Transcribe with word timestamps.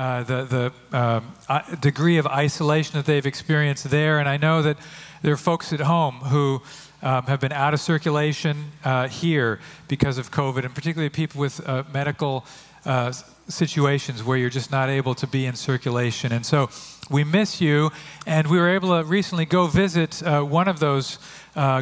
uh, 0.00 0.22
the, 0.22 0.72
the 0.90 0.96
uh, 0.96 1.76
degree 1.76 2.16
of 2.16 2.26
isolation 2.26 2.94
that 2.94 3.04
they've 3.04 3.26
experienced 3.26 3.90
there. 3.90 4.18
And 4.18 4.26
I 4.26 4.38
know 4.38 4.62
that 4.62 4.78
there 5.20 5.34
are 5.34 5.36
folks 5.36 5.74
at 5.74 5.80
home 5.80 6.14
who 6.14 6.62
um, 7.02 7.24
have 7.24 7.38
been 7.38 7.52
out 7.52 7.74
of 7.74 7.80
circulation 7.80 8.72
uh, 8.82 9.08
here 9.08 9.60
because 9.88 10.16
of 10.16 10.30
COVID, 10.30 10.64
and 10.64 10.74
particularly 10.74 11.10
people 11.10 11.38
with 11.38 11.60
uh, 11.68 11.82
medical 11.92 12.46
uh, 12.86 13.12
situations 13.48 14.24
where 14.24 14.38
you're 14.38 14.48
just 14.48 14.70
not 14.70 14.88
able 14.88 15.14
to 15.16 15.26
be 15.26 15.44
in 15.44 15.54
circulation. 15.54 16.32
And 16.32 16.46
so 16.46 16.70
we 17.10 17.22
miss 17.22 17.60
you, 17.60 17.90
and 18.26 18.46
we 18.46 18.56
were 18.56 18.70
able 18.70 18.98
to 18.98 19.06
recently 19.06 19.44
go 19.44 19.66
visit 19.66 20.22
one 20.24 20.66
of 20.66 20.80
those 20.80 21.18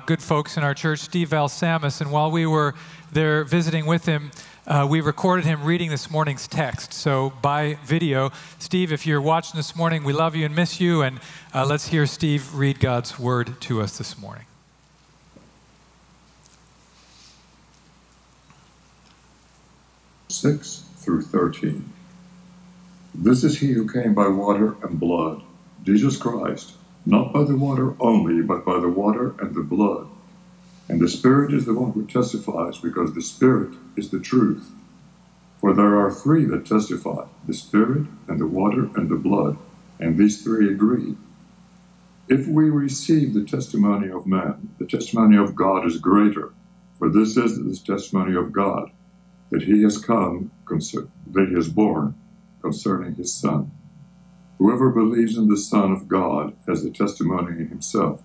good 0.06 0.20
folks 0.20 0.56
in 0.56 0.64
our 0.64 0.74
church, 0.74 0.98
Steve 0.98 1.28
Valsamus, 1.28 2.00
and 2.00 2.10
while 2.10 2.32
we 2.32 2.46
were 2.46 2.74
there 3.12 3.44
visiting 3.44 3.86
with 3.86 4.06
him, 4.06 4.32
uh, 4.68 4.86
we 4.88 5.00
recorded 5.00 5.46
him 5.46 5.64
reading 5.64 5.88
this 5.88 6.10
morning's 6.10 6.46
text. 6.46 6.92
So, 6.92 7.32
by 7.40 7.78
video, 7.84 8.30
Steve, 8.58 8.92
if 8.92 9.06
you're 9.06 9.20
watching 9.20 9.56
this 9.56 9.74
morning, 9.74 10.04
we 10.04 10.12
love 10.12 10.36
you 10.36 10.44
and 10.44 10.54
miss 10.54 10.78
you. 10.78 11.00
And 11.00 11.20
uh, 11.54 11.64
let's 11.64 11.88
hear 11.88 12.06
Steve 12.06 12.54
read 12.54 12.78
God's 12.78 13.18
word 13.18 13.60
to 13.62 13.80
us 13.80 13.96
this 13.96 14.18
morning. 14.18 14.44
6 20.28 20.84
through 20.96 21.22
13. 21.22 21.90
This 23.14 23.42
is 23.42 23.58
he 23.58 23.72
who 23.72 23.90
came 23.90 24.12
by 24.12 24.28
water 24.28 24.76
and 24.82 25.00
blood, 25.00 25.42
Jesus 25.82 26.18
Christ, 26.18 26.74
not 27.06 27.32
by 27.32 27.44
the 27.44 27.56
water 27.56 27.94
only, 27.98 28.42
but 28.42 28.66
by 28.66 28.78
the 28.78 28.88
water 28.88 29.34
and 29.40 29.54
the 29.54 29.62
blood. 29.62 30.08
And 30.88 31.00
the 31.00 31.08
Spirit 31.08 31.52
is 31.52 31.66
the 31.66 31.74
one 31.74 31.92
who 31.92 32.06
testifies, 32.06 32.78
because 32.78 33.14
the 33.14 33.22
Spirit 33.22 33.74
is 33.96 34.10
the 34.10 34.20
truth. 34.20 34.70
For 35.60 35.74
there 35.74 35.98
are 35.98 36.10
three 36.10 36.44
that 36.46 36.66
testify 36.66 37.26
the 37.46 37.54
Spirit, 37.54 38.06
and 38.26 38.40
the 38.40 38.46
water, 38.46 38.88
and 38.96 39.08
the 39.08 39.16
blood, 39.16 39.58
and 39.98 40.16
these 40.16 40.42
three 40.42 40.70
agree. 40.70 41.16
If 42.28 42.46
we 42.46 42.70
receive 42.70 43.34
the 43.34 43.44
testimony 43.44 44.10
of 44.10 44.26
man, 44.26 44.74
the 44.78 44.86
testimony 44.86 45.36
of 45.36 45.54
God 45.54 45.86
is 45.86 45.98
greater, 45.98 46.52
for 46.98 47.08
this 47.08 47.36
is 47.36 47.58
the 47.58 47.94
testimony 47.94 48.36
of 48.36 48.52
God 48.52 48.90
that 49.50 49.62
he 49.62 49.82
has 49.82 49.98
come, 49.98 50.50
that 50.68 51.48
he 51.48 51.54
has 51.54 51.68
born 51.68 52.14
concerning 52.60 53.14
his 53.14 53.32
Son. 53.32 53.70
Whoever 54.58 54.90
believes 54.90 55.36
in 55.36 55.48
the 55.48 55.56
Son 55.56 55.92
of 55.92 56.08
God 56.08 56.54
has 56.66 56.82
the 56.82 56.90
testimony 56.90 57.62
in 57.62 57.68
himself. 57.68 58.22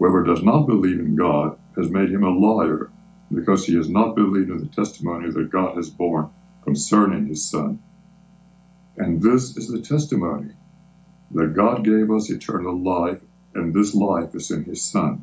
Whoever 0.00 0.24
does 0.24 0.42
not 0.42 0.66
believe 0.66 0.98
in 0.98 1.14
God 1.14 1.58
has 1.76 1.90
made 1.90 2.10
him 2.10 2.24
a 2.24 2.30
liar, 2.30 2.90
because 3.30 3.66
he 3.66 3.76
has 3.76 3.86
not 3.86 4.16
believed 4.16 4.48
in 4.48 4.56
the 4.56 4.74
testimony 4.74 5.30
that 5.30 5.50
God 5.50 5.76
has 5.76 5.90
borne 5.90 6.30
concerning 6.64 7.26
his 7.26 7.44
Son. 7.44 7.82
And 8.96 9.20
this 9.20 9.58
is 9.58 9.68
the 9.68 9.82
testimony 9.82 10.52
that 11.32 11.54
God 11.54 11.84
gave 11.84 12.10
us 12.10 12.30
eternal 12.30 12.82
life, 12.82 13.20
and 13.54 13.74
this 13.74 13.94
life 13.94 14.34
is 14.34 14.50
in 14.50 14.64
his 14.64 14.82
Son. 14.82 15.22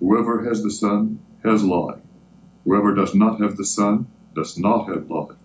Whoever 0.00 0.48
has 0.48 0.64
the 0.64 0.72
Son 0.72 1.20
has 1.44 1.62
life. 1.62 2.02
Whoever 2.64 2.96
does 2.96 3.14
not 3.14 3.40
have 3.40 3.56
the 3.56 3.64
Son 3.64 4.08
does 4.34 4.58
not 4.58 4.88
have 4.88 5.08
life. 5.08 5.38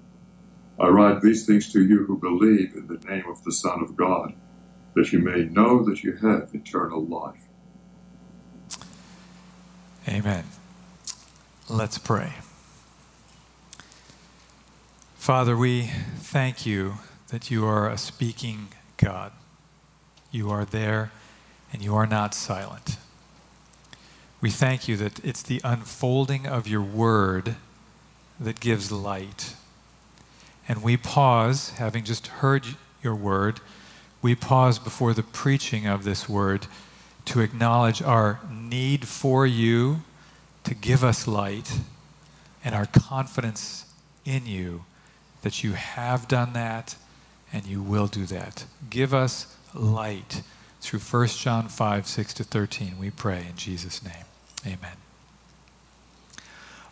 I 0.79 0.87
write 0.87 1.21
these 1.21 1.45
things 1.45 1.71
to 1.73 1.85
you 1.85 2.05
who 2.05 2.17
believe 2.17 2.73
in 2.73 2.87
the 2.87 3.07
name 3.07 3.29
of 3.29 3.43
the 3.43 3.51
Son 3.51 3.83
of 3.83 3.95
God, 3.95 4.33
that 4.95 5.13
you 5.13 5.19
may 5.19 5.43
know 5.43 5.85
that 5.85 6.03
you 6.03 6.13
have 6.17 6.55
eternal 6.55 7.05
life. 7.05 7.49
Amen. 10.07 10.43
Let's 11.69 11.97
pray. 11.97 12.33
Father, 15.15 15.55
we 15.55 15.89
thank 16.17 16.65
you 16.65 16.95
that 17.29 17.49
you 17.49 17.65
are 17.65 17.89
a 17.89 17.97
speaking 17.97 18.67
God. 18.97 19.31
You 20.29 20.49
are 20.49 20.65
there 20.65 21.11
and 21.71 21.81
you 21.81 21.95
are 21.95 22.05
not 22.05 22.33
silent. 22.33 22.97
We 24.41 24.49
thank 24.49 24.89
you 24.89 24.97
that 24.97 25.23
it's 25.23 25.41
the 25.41 25.61
unfolding 25.63 26.45
of 26.45 26.67
your 26.67 26.81
word 26.81 27.55
that 28.37 28.59
gives 28.59 28.91
light. 28.91 29.55
And 30.67 30.83
we 30.83 30.97
pause, 30.97 31.69
having 31.77 32.03
just 32.03 32.27
heard 32.27 32.65
your 33.01 33.15
word, 33.15 33.61
we 34.21 34.35
pause 34.35 34.79
before 34.79 35.13
the 35.13 35.23
preaching 35.23 35.87
of 35.87 36.03
this 36.03 36.27
word 36.27 36.67
to 37.25 37.39
acknowledge 37.39 38.01
our 38.01 38.39
need 38.51 39.07
for 39.07 39.45
you 39.45 40.01
to 40.63 40.73
give 40.73 41.03
us 41.03 41.27
light 41.27 41.79
and 42.63 42.73
our 42.73 42.85
confidence 42.85 43.85
in 44.25 44.45
you 44.45 44.85
that 45.41 45.63
you 45.63 45.73
have 45.73 46.27
done 46.27 46.53
that 46.53 46.95
and 47.51 47.65
you 47.65 47.81
will 47.81 48.07
do 48.07 48.25
that. 48.25 48.65
Give 48.89 49.13
us 49.13 49.55
light 49.73 50.41
through 50.81 50.99
1 50.99 51.27
John 51.27 51.67
5, 51.67 52.07
6 52.07 52.33
to 52.35 52.43
13. 52.43 52.97
We 52.99 53.09
pray 53.09 53.45
in 53.49 53.55
Jesus' 53.55 54.03
name. 54.03 54.25
Amen. 54.65 54.97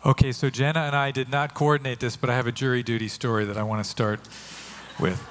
Okay, 0.04 0.32
so 0.32 0.50
Jenna 0.50 0.80
and 0.80 0.96
I 0.96 1.10
did 1.10 1.30
not 1.30 1.54
coordinate 1.54 2.00
this, 2.00 2.16
but 2.16 2.28
I 2.28 2.34
have 2.34 2.46
a 2.46 2.52
jury 2.52 2.82
duty 2.82 3.08
story 3.08 3.44
that 3.44 3.56
I 3.56 3.62
want 3.62 3.84
to 3.84 3.88
start 3.88 4.20
with. 4.98 5.22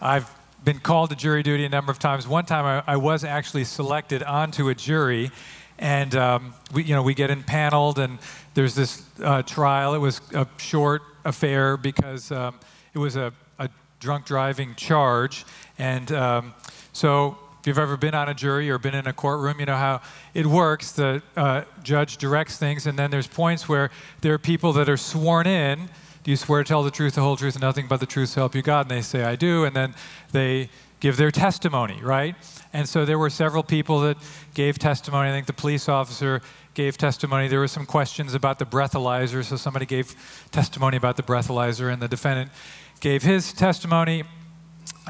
I've 0.00 0.30
been 0.64 0.78
called 0.78 1.10
to 1.10 1.16
jury 1.16 1.42
duty 1.42 1.64
a 1.64 1.68
number 1.68 1.90
of 1.90 1.98
times. 1.98 2.26
One 2.26 2.44
time 2.44 2.64
I, 2.64 2.92
I 2.92 2.96
was 2.96 3.24
actually 3.24 3.64
selected 3.64 4.22
onto 4.22 4.68
a 4.68 4.74
jury, 4.74 5.30
and 5.78 6.14
um, 6.14 6.54
we, 6.72 6.84
you 6.84 6.94
know, 6.94 7.02
we 7.02 7.14
get 7.14 7.30
impaneled, 7.30 7.98
and 7.98 8.18
there's 8.54 8.74
this 8.74 9.02
uh, 9.22 9.42
trial. 9.42 9.94
It 9.94 9.98
was 9.98 10.20
a 10.34 10.46
short 10.58 11.02
affair 11.24 11.76
because 11.76 12.30
um, 12.30 12.58
it 12.94 12.98
was 12.98 13.16
a, 13.16 13.32
a, 13.58 13.68
drunk 14.00 14.26
driving 14.26 14.74
charge, 14.74 15.44
and 15.78 16.10
um, 16.10 16.54
so 16.92 17.38
if 17.60 17.68
you've 17.68 17.78
ever 17.78 17.96
been 17.96 18.14
on 18.14 18.28
a 18.28 18.34
jury 18.34 18.68
or 18.68 18.78
been 18.78 18.96
in 18.96 19.06
a 19.06 19.12
courtroom, 19.12 19.60
you 19.60 19.66
know 19.66 19.76
how 19.76 20.00
it 20.34 20.44
works. 20.44 20.90
The 20.90 21.22
uh, 21.36 21.62
judge 21.84 22.16
directs 22.16 22.56
things, 22.56 22.88
and 22.88 22.98
then 22.98 23.12
there's 23.12 23.28
points 23.28 23.68
where 23.68 23.90
there 24.20 24.34
are 24.34 24.38
people 24.38 24.72
that 24.72 24.88
are 24.88 24.96
sworn 24.96 25.46
in. 25.46 25.88
Do 26.24 26.30
you 26.30 26.36
swear 26.36 26.62
to 26.62 26.68
tell 26.68 26.84
the 26.84 26.90
truth, 26.90 27.16
the 27.16 27.20
whole 27.20 27.36
truth, 27.36 27.56
and 27.56 27.62
nothing 27.62 27.88
but 27.88 27.98
the 27.98 28.06
truth 28.06 28.34
to 28.34 28.40
help 28.40 28.54
you 28.54 28.62
God? 28.62 28.82
And 28.82 28.90
they 28.90 29.02
say, 29.02 29.24
I 29.24 29.34
do. 29.34 29.64
And 29.64 29.74
then 29.74 29.94
they 30.30 30.68
give 31.00 31.16
their 31.16 31.32
testimony, 31.32 32.00
right? 32.00 32.36
And 32.72 32.88
so 32.88 33.04
there 33.04 33.18
were 33.18 33.28
several 33.28 33.64
people 33.64 34.00
that 34.02 34.16
gave 34.54 34.78
testimony. 34.78 35.30
I 35.30 35.32
think 35.32 35.46
the 35.46 35.52
police 35.52 35.88
officer 35.88 36.40
gave 36.74 36.96
testimony. 36.96 37.48
There 37.48 37.58
were 37.58 37.66
some 37.66 37.86
questions 37.86 38.34
about 38.34 38.60
the 38.60 38.64
breathalyzer, 38.64 39.44
so 39.44 39.56
somebody 39.56 39.84
gave 39.84 40.14
testimony 40.52 40.96
about 40.96 41.16
the 41.16 41.24
breathalyzer, 41.24 41.92
and 41.92 42.00
the 42.00 42.06
defendant 42.06 42.52
gave 43.00 43.24
his 43.24 43.52
testimony. 43.52 44.22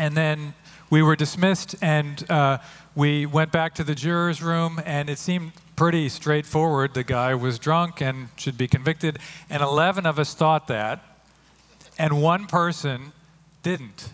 And 0.01 0.17
then 0.17 0.55
we 0.89 1.03
were 1.03 1.15
dismissed 1.15 1.75
and 1.83 2.29
uh, 2.31 2.59
we 2.95 3.27
went 3.27 3.53
back 3.53 3.75
to 3.75 3.85
the 3.85 3.95
jurors' 3.95 4.43
room, 4.43 4.81
and 4.87 5.11
it 5.11 5.19
seemed 5.19 5.53
pretty 5.83 6.09
straightforward. 6.09 6.95
The 6.95 7.03
guy 7.03 7.35
was 7.35 7.59
drunk 7.59 8.01
and 8.01 8.29
should 8.37 8.57
be 8.57 8.69
convicted. 8.69 9.19
And 9.51 9.65
11 9.65 10.07
of 10.07 10.17
us 10.17 10.33
thought 10.33 10.69
that, 10.69 11.03
and 11.99 12.23
one 12.23 12.47
person 12.47 13.11
didn't. 13.65 14.11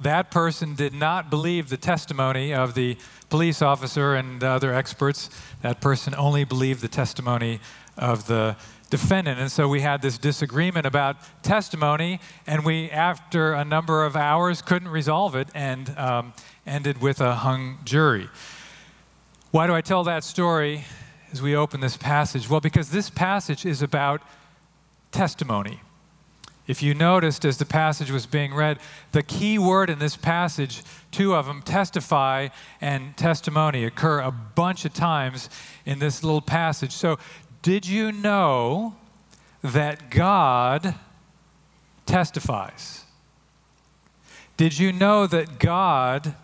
That 0.00 0.30
person 0.30 0.74
did 0.74 0.94
not 0.94 1.28
believe 1.28 1.68
the 1.68 1.76
testimony 1.76 2.54
of 2.54 2.72
the 2.72 2.96
police 3.28 3.60
officer 3.60 4.14
and 4.14 4.42
other 4.42 4.72
experts. 4.72 5.28
That 5.60 5.82
person 5.82 6.14
only 6.14 6.44
believed 6.44 6.80
the 6.80 6.88
testimony 6.88 7.60
of 7.98 8.26
the 8.26 8.56
defendant. 8.88 9.38
And 9.38 9.52
so 9.52 9.68
we 9.68 9.82
had 9.82 10.00
this 10.00 10.16
disagreement 10.16 10.86
about 10.86 11.16
testimony, 11.42 12.20
and 12.46 12.64
we, 12.64 12.88
after 12.88 13.52
a 13.52 13.66
number 13.66 14.06
of 14.06 14.16
hours, 14.16 14.62
couldn't 14.62 14.88
resolve 14.88 15.36
it 15.36 15.48
and 15.54 15.94
um, 15.98 16.32
ended 16.66 17.02
with 17.02 17.20
a 17.20 17.34
hung 17.34 17.80
jury. 17.84 18.30
Why 19.50 19.66
do 19.66 19.74
I 19.74 19.82
tell 19.82 20.04
that 20.04 20.24
story 20.24 20.86
as 21.32 21.40
we 21.40 21.56
open 21.56 21.80
this 21.80 21.96
passage? 21.96 22.48
Well, 22.48 22.60
because 22.60 22.90
this 22.90 23.08
passage 23.10 23.64
is 23.64 23.82
about 23.82 24.22
testimony. 25.10 25.80
If 26.66 26.82
you 26.82 26.94
noticed 26.94 27.44
as 27.44 27.58
the 27.58 27.64
passage 27.64 28.10
was 28.10 28.26
being 28.26 28.54
read, 28.54 28.78
the 29.10 29.22
key 29.22 29.58
word 29.58 29.90
in 29.90 29.98
this 29.98 30.16
passage, 30.16 30.82
two 31.10 31.34
of 31.34 31.46
them, 31.46 31.62
testify 31.62 32.48
and 32.80 33.16
testimony, 33.16 33.84
occur 33.84 34.20
a 34.20 34.30
bunch 34.30 34.84
of 34.84 34.94
times 34.94 35.50
in 35.84 35.98
this 35.98 36.22
little 36.22 36.40
passage. 36.40 36.92
So 36.92 37.18
did 37.62 37.86
you 37.86 38.12
know 38.12 38.94
that 39.62 40.10
God 40.10 40.94
testifies? 42.06 43.04
Did 44.56 44.78
you 44.78 44.92
know 44.92 45.26
that 45.26 45.58
God 45.58 46.34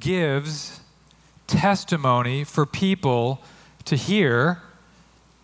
gives 0.00 0.80
testimony 1.46 2.44
for 2.44 2.64
people 2.64 3.42
to 3.88 3.96
hear? 3.96 4.62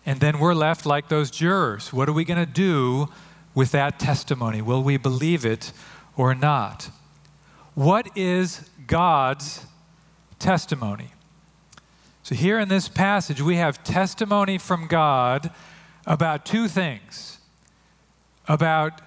And 0.05 0.19
then 0.19 0.39
we're 0.39 0.53
left 0.53 0.85
like 0.85 1.09
those 1.09 1.31
jurors. 1.31 1.91
What 1.91 2.07
are 2.09 2.13
we 2.13 2.25
going 2.25 2.43
to 2.43 2.51
do 2.51 3.09
with 3.53 3.71
that 3.71 3.99
testimony? 3.99 4.61
Will 4.61 4.83
we 4.83 4.97
believe 4.97 5.45
it 5.45 5.71
or 6.15 6.35
not? 6.35 6.89
What 7.73 8.15
is 8.15 8.69
God's 8.87 9.65
testimony? 10.39 11.11
So, 12.23 12.33
here 12.35 12.59
in 12.59 12.69
this 12.69 12.87
passage, 12.87 13.41
we 13.41 13.57
have 13.57 13.83
testimony 13.83 14.57
from 14.57 14.87
God 14.87 15.51
about 16.05 16.45
two 16.45 16.67
things 16.67 17.35
about 18.47 19.01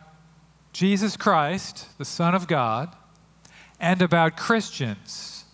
Jesus 0.72 1.16
Christ, 1.16 1.86
the 1.98 2.04
Son 2.04 2.34
of 2.34 2.46
God, 2.46 2.94
and 3.80 4.02
about 4.02 4.36
Christians. 4.36 5.44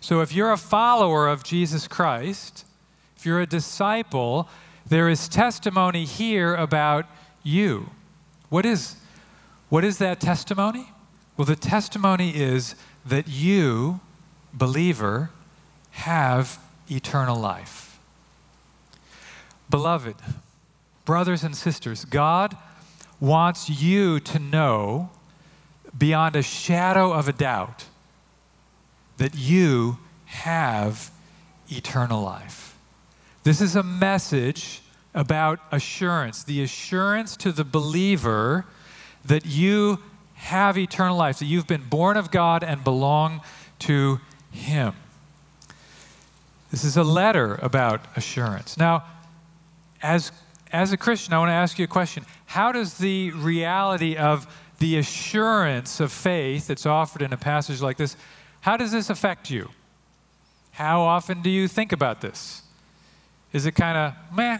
So 0.00 0.20
if 0.20 0.34
you're 0.34 0.52
a 0.52 0.58
follower 0.58 1.28
of 1.28 1.44
Jesus 1.44 1.88
Christ, 1.88 2.63
if 3.16 3.26
you're 3.26 3.40
a 3.40 3.46
disciple, 3.46 4.48
there 4.86 5.08
is 5.08 5.28
testimony 5.28 6.04
here 6.04 6.54
about 6.54 7.06
you. 7.42 7.90
What 8.48 8.66
is, 8.66 8.96
what 9.68 9.84
is 9.84 9.98
that 9.98 10.20
testimony? 10.20 10.88
Well, 11.36 11.46
the 11.46 11.56
testimony 11.56 12.30
is 12.30 12.74
that 13.04 13.28
you, 13.28 14.00
believer, 14.52 15.30
have 15.90 16.58
eternal 16.90 17.38
life. 17.38 17.98
Beloved, 19.70 20.16
brothers 21.04 21.42
and 21.42 21.56
sisters, 21.56 22.04
God 22.04 22.56
wants 23.20 23.68
you 23.70 24.20
to 24.20 24.38
know 24.38 25.10
beyond 25.96 26.36
a 26.36 26.42
shadow 26.42 27.12
of 27.12 27.28
a 27.28 27.32
doubt 27.32 27.86
that 29.16 29.34
you 29.34 29.98
have 30.26 31.10
eternal 31.68 32.22
life. 32.22 32.73
This 33.44 33.60
is 33.60 33.76
a 33.76 33.82
message 33.82 34.80
about 35.14 35.60
assurance, 35.70 36.42
the 36.42 36.62
assurance 36.62 37.36
to 37.36 37.52
the 37.52 37.62
believer 37.62 38.64
that 39.24 39.44
you 39.46 40.00
have 40.34 40.76
eternal 40.76 41.16
life, 41.16 41.38
that 41.38 41.44
you've 41.44 41.66
been 41.66 41.88
born 41.88 42.16
of 42.16 42.30
God 42.30 42.64
and 42.64 42.82
belong 42.82 43.42
to 43.80 44.18
Him. 44.50 44.94
This 46.70 46.84
is 46.84 46.96
a 46.96 47.04
letter 47.04 47.58
about 47.62 48.00
assurance. 48.16 48.78
Now, 48.78 49.04
as, 50.02 50.32
as 50.72 50.92
a 50.92 50.96
Christian, 50.96 51.34
I 51.34 51.38
want 51.38 51.50
to 51.50 51.54
ask 51.54 51.78
you 51.78 51.84
a 51.84 51.88
question. 51.88 52.24
How 52.46 52.72
does 52.72 52.98
the 52.98 53.30
reality 53.32 54.16
of 54.16 54.46
the 54.78 54.96
assurance 54.96 56.00
of 56.00 56.12
faith 56.12 56.66
that's 56.66 56.86
offered 56.86 57.22
in 57.22 57.32
a 57.32 57.36
passage 57.36 57.80
like 57.80 57.96
this, 57.96 58.16
how 58.62 58.76
does 58.76 58.90
this 58.90 59.10
affect 59.10 59.50
you? 59.50 59.70
How 60.72 61.02
often 61.02 61.42
do 61.42 61.50
you 61.50 61.68
think 61.68 61.92
about 61.92 62.20
this? 62.20 62.63
Is 63.54 63.66
it 63.66 63.72
kind 63.72 63.96
of, 63.96 64.36
meh, 64.36 64.58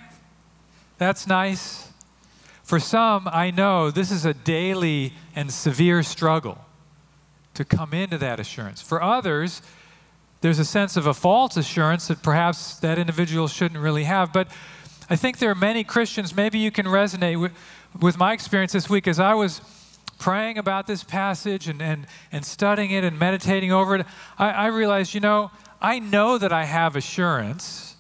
that's 0.96 1.26
nice? 1.26 1.91
For 2.62 2.79
some, 2.79 3.29
I 3.31 3.50
know 3.50 3.91
this 3.91 4.11
is 4.11 4.25
a 4.25 4.32
daily 4.32 5.12
and 5.35 5.52
severe 5.52 6.02
struggle 6.05 6.64
to 7.55 7.64
come 7.64 7.93
into 7.93 8.17
that 8.19 8.38
assurance. 8.38 8.81
For 8.81 9.02
others, 9.02 9.62
there's 10.43 10.61
a 10.61 10.64
sense 10.64 10.96
of 10.96 11.06
a 11.06 11.12
false 11.12 11.56
assurance 11.56 12.06
that 12.06 12.23
perhaps 12.23 12.76
that 12.76 12.99
individual 12.99 13.49
shouldn't 13.49 13.81
really 13.81 14.05
have. 14.05 14.32
But 14.32 14.49
I 15.11 15.17
think 15.17 15.38
there 15.38 15.50
are 15.50 15.56
many 15.56 15.82
Christians, 15.82 16.35
maybe 16.35 16.61
you 16.61 16.70
can 16.70 16.87
resonate 16.87 17.41
with, 17.41 17.52
with 18.00 18.17
my 18.17 18.32
experience 18.32 18.73
this 18.73 18.88
week 18.88 19.08
as 19.08 19.19
I 19.19 19.35
was 19.35 19.61
praying 20.19 20.56
about 20.56 20.87
this 20.87 21.02
passage 21.02 21.67
and, 21.67 21.82
and, 21.82 22.06
and 22.31 22.46
studying 22.46 22.93
it 22.93 23.02
and 23.02 23.19
meditating 23.19 23.73
over 23.73 23.96
it. 23.96 24.06
I, 24.38 24.50
I 24.50 24.67
realized, 24.67 25.14
you 25.14 25.20
know, 25.20 25.50
I 25.82 25.99
know 25.99 26.38
that 26.38 26.52
I 26.52 26.64
have 26.64 26.94
assurance, 26.94 27.94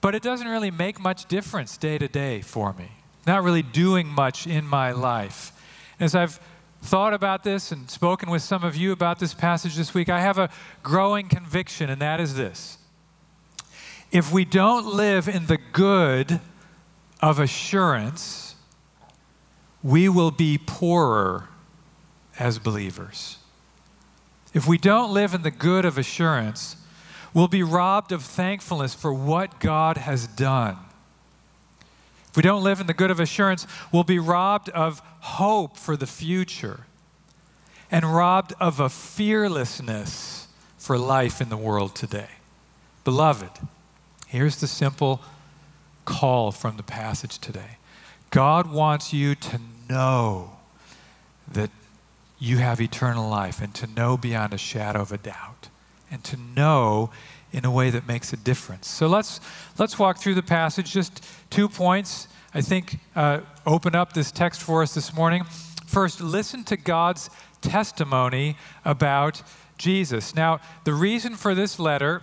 but 0.00 0.14
it 0.14 0.22
doesn't 0.22 0.48
really 0.48 0.70
make 0.70 1.00
much 1.00 1.26
difference 1.26 1.76
day 1.76 1.98
to 1.98 2.08
day 2.08 2.40
for 2.40 2.72
me 2.72 2.90
not 3.26 3.42
really 3.42 3.62
doing 3.62 4.06
much 4.06 4.46
in 4.46 4.66
my 4.66 4.92
life. 4.92 5.52
As 5.98 6.14
I've 6.14 6.40
thought 6.82 7.12
about 7.12 7.44
this 7.44 7.72
and 7.72 7.90
spoken 7.90 8.30
with 8.30 8.42
some 8.42 8.64
of 8.64 8.76
you 8.76 8.92
about 8.92 9.18
this 9.18 9.34
passage 9.34 9.76
this 9.76 9.92
week, 9.92 10.08
I 10.08 10.20
have 10.20 10.38
a 10.38 10.50
growing 10.82 11.28
conviction, 11.28 11.90
and 11.90 12.00
that 12.00 12.20
is 12.20 12.34
this. 12.34 12.78
If 14.10 14.32
we 14.32 14.44
don't 14.44 14.86
live 14.86 15.28
in 15.28 15.46
the 15.46 15.58
good 15.72 16.40
of 17.20 17.38
assurance, 17.38 18.56
we 19.82 20.08
will 20.08 20.30
be 20.30 20.58
poorer 20.58 21.48
as 22.38 22.58
believers. 22.58 23.36
If 24.52 24.66
we 24.66 24.78
don't 24.78 25.12
live 25.12 25.34
in 25.34 25.42
the 25.42 25.50
good 25.50 25.84
of 25.84 25.98
assurance, 25.98 26.76
we'll 27.34 27.48
be 27.48 27.62
robbed 27.62 28.12
of 28.12 28.22
thankfulness 28.22 28.94
for 28.94 29.12
what 29.12 29.60
God 29.60 29.96
has 29.96 30.26
done. 30.26 30.76
If 32.28 32.36
we 32.36 32.42
don't 32.42 32.62
live 32.62 32.80
in 32.80 32.86
the 32.86 32.94
good 32.94 33.10
of 33.10 33.18
assurance, 33.18 33.66
we'll 33.92 34.04
be 34.04 34.18
robbed 34.18 34.68
of 34.70 35.02
hope 35.20 35.76
for 35.76 35.96
the 35.96 36.06
future 36.06 36.86
and 37.90 38.04
robbed 38.04 38.54
of 38.60 38.78
a 38.78 38.88
fearlessness 38.88 40.46
for 40.78 40.96
life 40.96 41.40
in 41.40 41.48
the 41.48 41.56
world 41.56 41.94
today. 41.96 42.28
Beloved, 43.02 43.50
here's 44.28 44.56
the 44.60 44.68
simple 44.68 45.20
call 46.04 46.52
from 46.52 46.76
the 46.76 46.82
passage 46.82 47.38
today 47.38 47.78
God 48.30 48.70
wants 48.70 49.12
you 49.12 49.34
to 49.34 49.60
know 49.88 50.52
that 51.50 51.70
you 52.38 52.58
have 52.58 52.80
eternal 52.80 53.28
life 53.28 53.60
and 53.60 53.74
to 53.74 53.86
know 53.88 54.16
beyond 54.16 54.54
a 54.54 54.58
shadow 54.58 55.00
of 55.00 55.10
a 55.10 55.18
doubt 55.18 55.68
and 56.10 56.22
to 56.24 56.36
know 56.36 57.10
in 57.52 57.64
a 57.64 57.70
way 57.70 57.90
that 57.90 58.06
makes 58.06 58.32
a 58.32 58.36
difference. 58.36 58.88
So 58.88 59.06
let's, 59.06 59.40
let's 59.78 59.98
walk 59.98 60.18
through 60.18 60.34
the 60.34 60.42
passage. 60.42 60.92
Just 60.92 61.24
two 61.50 61.68
points, 61.68 62.28
I 62.54 62.60
think, 62.60 62.98
uh, 63.16 63.40
open 63.66 63.94
up 63.94 64.12
this 64.12 64.30
text 64.30 64.62
for 64.62 64.82
us 64.82 64.94
this 64.94 65.14
morning. 65.14 65.44
First, 65.86 66.20
listen 66.20 66.64
to 66.64 66.76
God's 66.76 67.30
testimony 67.60 68.56
about 68.84 69.42
Jesus. 69.78 70.34
Now, 70.34 70.60
the 70.84 70.94
reason 70.94 71.34
for 71.34 71.54
this 71.54 71.78
letter 71.78 72.22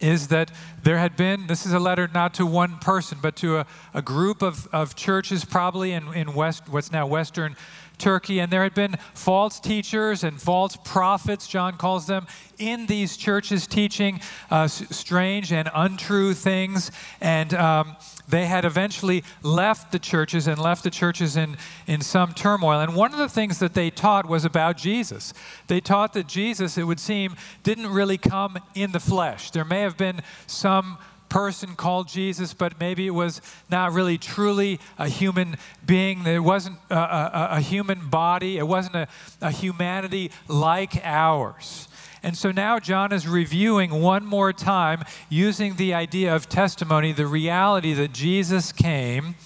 is 0.00 0.28
that 0.28 0.50
there 0.82 0.96
had 0.96 1.14
been, 1.16 1.46
this 1.46 1.66
is 1.66 1.74
a 1.74 1.78
letter 1.78 2.08
not 2.14 2.32
to 2.34 2.46
one 2.46 2.78
person, 2.78 3.18
but 3.20 3.36
to 3.36 3.58
a, 3.58 3.66
a 3.92 4.00
group 4.00 4.40
of, 4.40 4.66
of 4.72 4.96
churches, 4.96 5.44
probably 5.44 5.92
in, 5.92 6.14
in 6.14 6.32
West, 6.32 6.62
what's 6.70 6.90
now 6.90 7.06
Western 7.06 7.54
Turkey, 8.00 8.40
and 8.40 8.52
there 8.52 8.64
had 8.64 8.74
been 8.74 8.96
false 9.14 9.60
teachers 9.60 10.24
and 10.24 10.40
false 10.40 10.76
prophets, 10.76 11.46
John 11.46 11.76
calls 11.76 12.06
them, 12.06 12.26
in 12.58 12.86
these 12.86 13.16
churches 13.16 13.66
teaching 13.66 14.20
uh, 14.50 14.66
strange 14.66 15.52
and 15.52 15.70
untrue 15.74 16.34
things. 16.34 16.90
And 17.20 17.54
um, 17.54 17.96
they 18.28 18.46
had 18.46 18.64
eventually 18.64 19.24
left 19.42 19.92
the 19.92 19.98
churches 19.98 20.46
and 20.46 20.58
left 20.58 20.84
the 20.84 20.90
churches 20.90 21.36
in, 21.36 21.56
in 21.86 22.00
some 22.00 22.32
turmoil. 22.32 22.80
And 22.80 22.94
one 22.94 23.12
of 23.12 23.18
the 23.18 23.28
things 23.28 23.58
that 23.58 23.74
they 23.74 23.90
taught 23.90 24.26
was 24.26 24.44
about 24.44 24.76
Jesus. 24.76 25.32
They 25.66 25.80
taught 25.80 26.12
that 26.14 26.26
Jesus, 26.26 26.78
it 26.78 26.84
would 26.84 27.00
seem, 27.00 27.36
didn't 27.62 27.88
really 27.88 28.18
come 28.18 28.58
in 28.74 28.92
the 28.92 29.00
flesh. 29.00 29.50
There 29.50 29.64
may 29.64 29.80
have 29.80 29.96
been 29.96 30.22
some 30.46 30.98
person 31.30 31.76
called 31.76 32.08
Jesus, 32.08 32.52
but 32.52 32.78
maybe 32.78 33.06
it 33.06 33.14
was 33.14 33.40
not 33.70 33.92
really 33.92 34.18
truly 34.18 34.78
a 34.98 35.08
human 35.08 35.56
being. 35.86 36.26
It 36.26 36.40
wasn't 36.42 36.76
a, 36.90 36.94
a, 36.94 37.48
a 37.52 37.60
human 37.60 38.08
body, 38.10 38.58
it 38.58 38.66
wasn't 38.66 38.96
a, 38.96 39.08
a 39.40 39.50
humanity 39.50 40.30
like 40.48 41.00
ours. 41.02 41.88
And 42.22 42.36
so 42.36 42.50
now 42.50 42.78
John 42.78 43.12
is 43.12 43.26
reviewing 43.26 44.02
one 44.02 44.26
more 44.26 44.52
time 44.52 45.04
using 45.30 45.76
the 45.76 45.94
idea 45.94 46.34
of 46.34 46.48
testimony, 46.48 47.12
the 47.12 47.26
reality 47.26 47.94
that 47.94 48.12
Jesus 48.12 48.72
came 48.72 49.36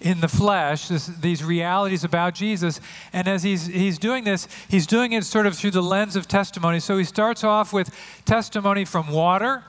in 0.00 0.20
the 0.20 0.28
flesh, 0.28 0.88
this, 0.88 1.06
these 1.06 1.42
realities 1.42 2.04
about 2.04 2.34
Jesus. 2.34 2.80
And 3.12 3.26
as 3.28 3.42
he's, 3.42 3.66
he's 3.66 3.98
doing 3.98 4.24
this, 4.24 4.48
he's 4.68 4.86
doing 4.86 5.12
it 5.12 5.24
sort 5.24 5.46
of 5.46 5.56
through 5.56 5.70
the 5.70 5.82
lens 5.82 6.16
of 6.16 6.28
testimony. 6.28 6.80
So 6.80 6.98
he 6.98 7.04
starts 7.04 7.44
off 7.44 7.72
with 7.72 7.90
testimony 8.24 8.84
from 8.84 9.10
water, 9.10 9.64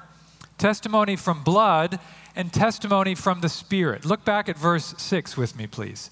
testimony 0.63 1.17
from 1.17 1.43
blood, 1.43 1.99
and 2.37 2.53
testimony 2.53 3.13
from 3.15 3.41
the 3.41 3.49
Spirit. 3.49 4.05
Look 4.05 4.23
back 4.23 4.47
at 4.47 4.57
verse 4.57 4.95
6 4.97 5.35
with 5.35 5.57
me, 5.57 5.67
please. 5.67 6.09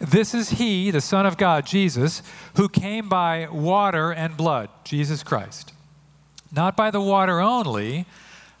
This 0.00 0.34
is 0.34 0.50
He, 0.50 0.90
the 0.90 1.00
Son 1.00 1.24
of 1.24 1.36
God, 1.36 1.64
Jesus, 1.64 2.20
who 2.56 2.68
came 2.68 3.08
by 3.08 3.46
water 3.46 4.12
and 4.12 4.36
blood, 4.36 4.68
Jesus 4.82 5.22
Christ. 5.22 5.72
Not 6.50 6.76
by 6.76 6.90
the 6.90 7.00
water 7.00 7.38
only, 7.38 8.04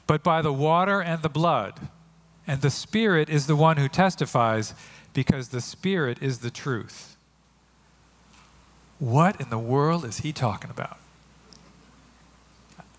but 0.06 0.22
by 0.22 0.40
the 0.40 0.52
water 0.52 1.02
and 1.02 1.20
the 1.20 1.28
blood. 1.28 1.88
And 2.46 2.60
the 2.60 2.70
Spirit 2.70 3.28
is 3.28 3.48
the 3.48 3.56
one 3.56 3.76
who 3.76 3.88
testifies, 3.88 4.72
because 5.14 5.48
the 5.48 5.60
Spirit 5.60 6.22
is 6.22 6.38
the 6.38 6.50
truth. 6.52 7.16
What 9.00 9.40
in 9.40 9.50
the 9.50 9.58
world 9.58 10.04
is 10.04 10.18
he 10.18 10.32
talking 10.32 10.70
about? 10.70 10.98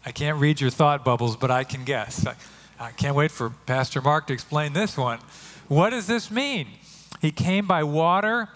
I 0.05 0.11
can't 0.11 0.39
read 0.39 0.61
your 0.61 0.69
thought 0.69 1.03
bubbles, 1.03 1.35
but 1.35 1.51
I 1.51 1.63
can 1.63 1.83
guess. 1.83 2.25
I, 2.25 2.35
I 2.79 2.91
can't 2.91 3.15
wait 3.15 3.31
for 3.31 3.49
Pastor 3.65 4.01
Mark 4.01 4.27
to 4.27 4.33
explain 4.33 4.73
this 4.73 4.97
one. 4.97 5.19
What 5.67 5.89
does 5.89 6.07
this 6.07 6.31
mean? 6.31 6.67
He 7.21 7.31
came 7.31 7.67
by 7.67 7.83
water 7.83 8.47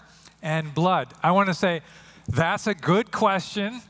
and 0.42 0.74
blood. 0.74 1.08
I 1.22 1.32
want 1.32 1.48
to 1.48 1.54
say, 1.54 1.82
that's 2.28 2.66
a 2.66 2.74
good 2.74 3.12
question. 3.12 3.82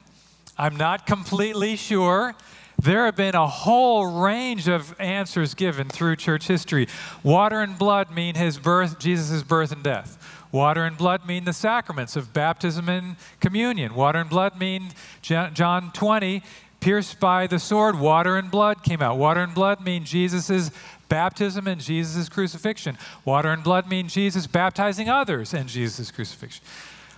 I'm 0.59 0.77
not 0.77 1.07
completely 1.07 1.77
sure. 1.77 2.35
There 2.81 3.05
have 3.07 3.17
been 3.17 3.35
a 3.35 3.47
whole 3.47 4.21
range 4.21 4.69
of 4.69 4.95
answers 5.01 5.55
given 5.55 5.89
through 5.89 6.17
church 6.17 6.49
history. 6.49 6.89
Water 7.23 7.61
and 7.61 7.79
blood 7.79 8.11
mean 8.11 8.35
his 8.35 8.59
birth, 8.59 8.99
Jesus' 8.99 9.43
birth 9.43 9.73
and 9.73 9.83
death. 9.83 10.19
Water 10.53 10.85
and 10.85 10.97
blood 10.97 11.27
mean 11.27 11.45
the 11.45 11.53
sacraments 11.53 12.15
of 12.15 12.33
baptism 12.33 12.89
and 12.89 13.17
communion. 13.41 13.95
Water 13.95 14.21
and 14.21 14.31
blood 14.31 14.59
mean 14.59 14.93
John 15.23 15.91
20, 15.93 16.43
pierced 16.85 17.19
by 17.19 17.47
the 17.47 17.59
sword, 17.59 17.99
water 17.99 18.37
and 18.37 18.51
blood 18.51 18.83
came 18.83 19.01
out. 19.01 19.17
Water 19.17 19.41
and 19.41 19.55
blood 19.55 19.81
mean 19.81 20.05
Jesus' 20.05 20.71
baptism 21.09 21.67
and 21.67 21.81
Jesus' 21.81 22.29
crucifixion. 22.29 22.99
Water 23.25 23.49
and 23.49 23.65
blood 23.65 23.89
mean 23.89 24.07
Jesus 24.07 24.47
baptizing 24.47 25.09
others 25.09 25.55
and 25.55 25.67
Jesus' 25.67 26.11
crucifixion. 26.11 26.63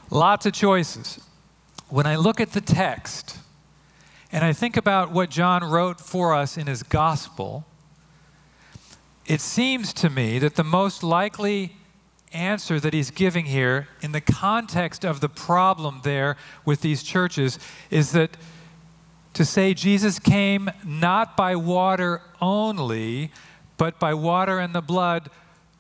Lots 0.09 0.47
of 0.47 0.53
choices. 0.53 1.19
When 1.89 2.07
I 2.07 2.15
look 2.15 2.41
at 2.41 2.53
the 2.53 2.61
text, 2.61 3.39
and 4.31 4.45
I 4.45 4.53
think 4.53 4.77
about 4.77 5.11
what 5.11 5.31
John 5.31 5.65
wrote 5.65 6.01
for 6.01 6.33
us 6.33 6.57
in 6.57 6.69
his 6.69 6.85
gospel, 6.85 7.65
it 9.27 9.41
seems 9.41 9.93
to 9.95 10.09
me 10.09 10.39
that 10.39 10.55
the 10.55 10.63
most 10.63 11.03
likely 11.03 11.75
answer 12.33 12.79
that 12.79 12.95
he's 12.95 13.11
giving 13.11 13.47
here 13.47 13.89
in 14.01 14.13
the 14.13 14.21
context 14.21 15.05
of 15.05 15.19
the 15.19 15.29
problem 15.29 16.03
there 16.05 16.37
with 16.65 16.83
these 16.83 17.03
churches 17.03 17.59
is 17.91 18.13
that 18.13 18.37
to 19.37 19.45
say 19.45 19.75
Jesus 19.75 20.19
came 20.19 20.71
not 20.83 21.37
by 21.37 21.57
water 21.57 22.23
only, 22.41 23.31
but 23.77 24.01
by 24.01 24.15
water 24.15 24.59
and 24.59 24.75
the 24.75 24.81
blood. 24.81 25.29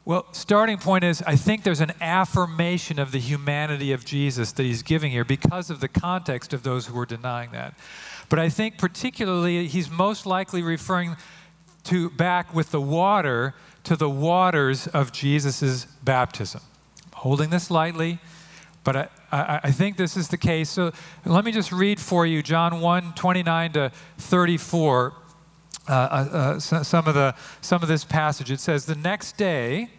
Well, 0.04 0.26
starting 0.32 0.76
point 0.76 1.04
is 1.04 1.22
I 1.22 1.36
think 1.36 1.64
there's 1.64 1.80
an 1.80 1.92
affirmation 2.02 2.98
of 2.98 3.12
the 3.12 3.18
humanity 3.18 3.92
of 3.92 4.04
Jesus 4.04 4.52
that 4.52 4.62
he's 4.64 4.82
giving 4.82 5.10
here 5.10 5.24
because 5.24 5.70
of 5.70 5.80
the 5.80 5.88
context 5.88 6.52
of 6.52 6.64
those 6.64 6.84
who 6.84 6.98
are 6.98 7.06
denying 7.06 7.52
that. 7.52 7.72
But 8.28 8.40
I 8.40 8.50
think 8.50 8.76
particularly 8.76 9.66
he's 9.68 9.90
most 9.90 10.26
likely 10.26 10.60
referring 10.60 11.16
to 11.84 12.10
back 12.10 12.54
with 12.54 12.72
the 12.72 12.80
water 12.80 13.54
to 13.84 13.96
the 13.96 14.10
waters 14.10 14.86
of 14.86 15.12
Jesus' 15.12 15.86
baptism. 16.04 16.60
Holding 17.14 17.48
this 17.48 17.70
lightly, 17.70 18.18
but 18.86 18.96
I, 18.96 19.08
I, 19.32 19.60
I, 19.64 19.70
think 19.72 19.96
this 19.96 20.16
is 20.16 20.28
the 20.28 20.36
case. 20.36 20.70
So 20.70 20.92
let 21.24 21.44
me 21.44 21.50
just 21.50 21.72
read 21.72 21.98
for 21.98 22.24
you 22.24 22.40
John 22.40 22.80
1 22.80 23.14
29 23.14 23.72
to 23.72 23.92
34. 24.18 25.12
Uh, 25.88 25.92
uh, 25.92 25.94
uh, 25.94 26.58
some, 26.60 27.06
of 27.06 27.14
the, 27.14 27.34
some 27.60 27.82
of 27.82 27.88
this 27.88 28.04
passage. 28.04 28.50
It 28.50 28.60
says, 28.60 28.86
The 28.86 28.94
next 28.94 29.36
day, 29.36 29.90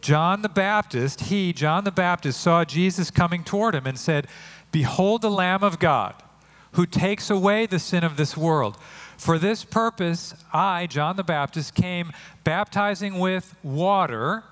John 0.00 0.42
the 0.42 0.48
Baptist, 0.48 1.22
he, 1.22 1.52
John 1.52 1.84
the 1.84 1.92
Baptist, 1.92 2.40
saw 2.40 2.64
Jesus 2.64 3.10
coming 3.10 3.42
toward 3.42 3.74
him 3.74 3.86
and 3.86 3.98
said, 3.98 4.28
Behold 4.70 5.22
the 5.22 5.30
Lamb 5.30 5.64
of 5.64 5.80
God 5.80 6.14
who 6.72 6.86
takes 6.86 7.28
away 7.28 7.66
the 7.66 7.78
sin 7.78 8.04
of 8.04 8.16
this 8.16 8.36
world. 8.36 8.76
For 9.16 9.38
this 9.38 9.64
purpose, 9.64 10.34
I, 10.52 10.86
John 10.86 11.16
the 11.16 11.24
Baptist, 11.24 11.74
came 11.74 12.12
baptizing 12.44 13.18
with 13.18 13.54
water, 13.62 14.44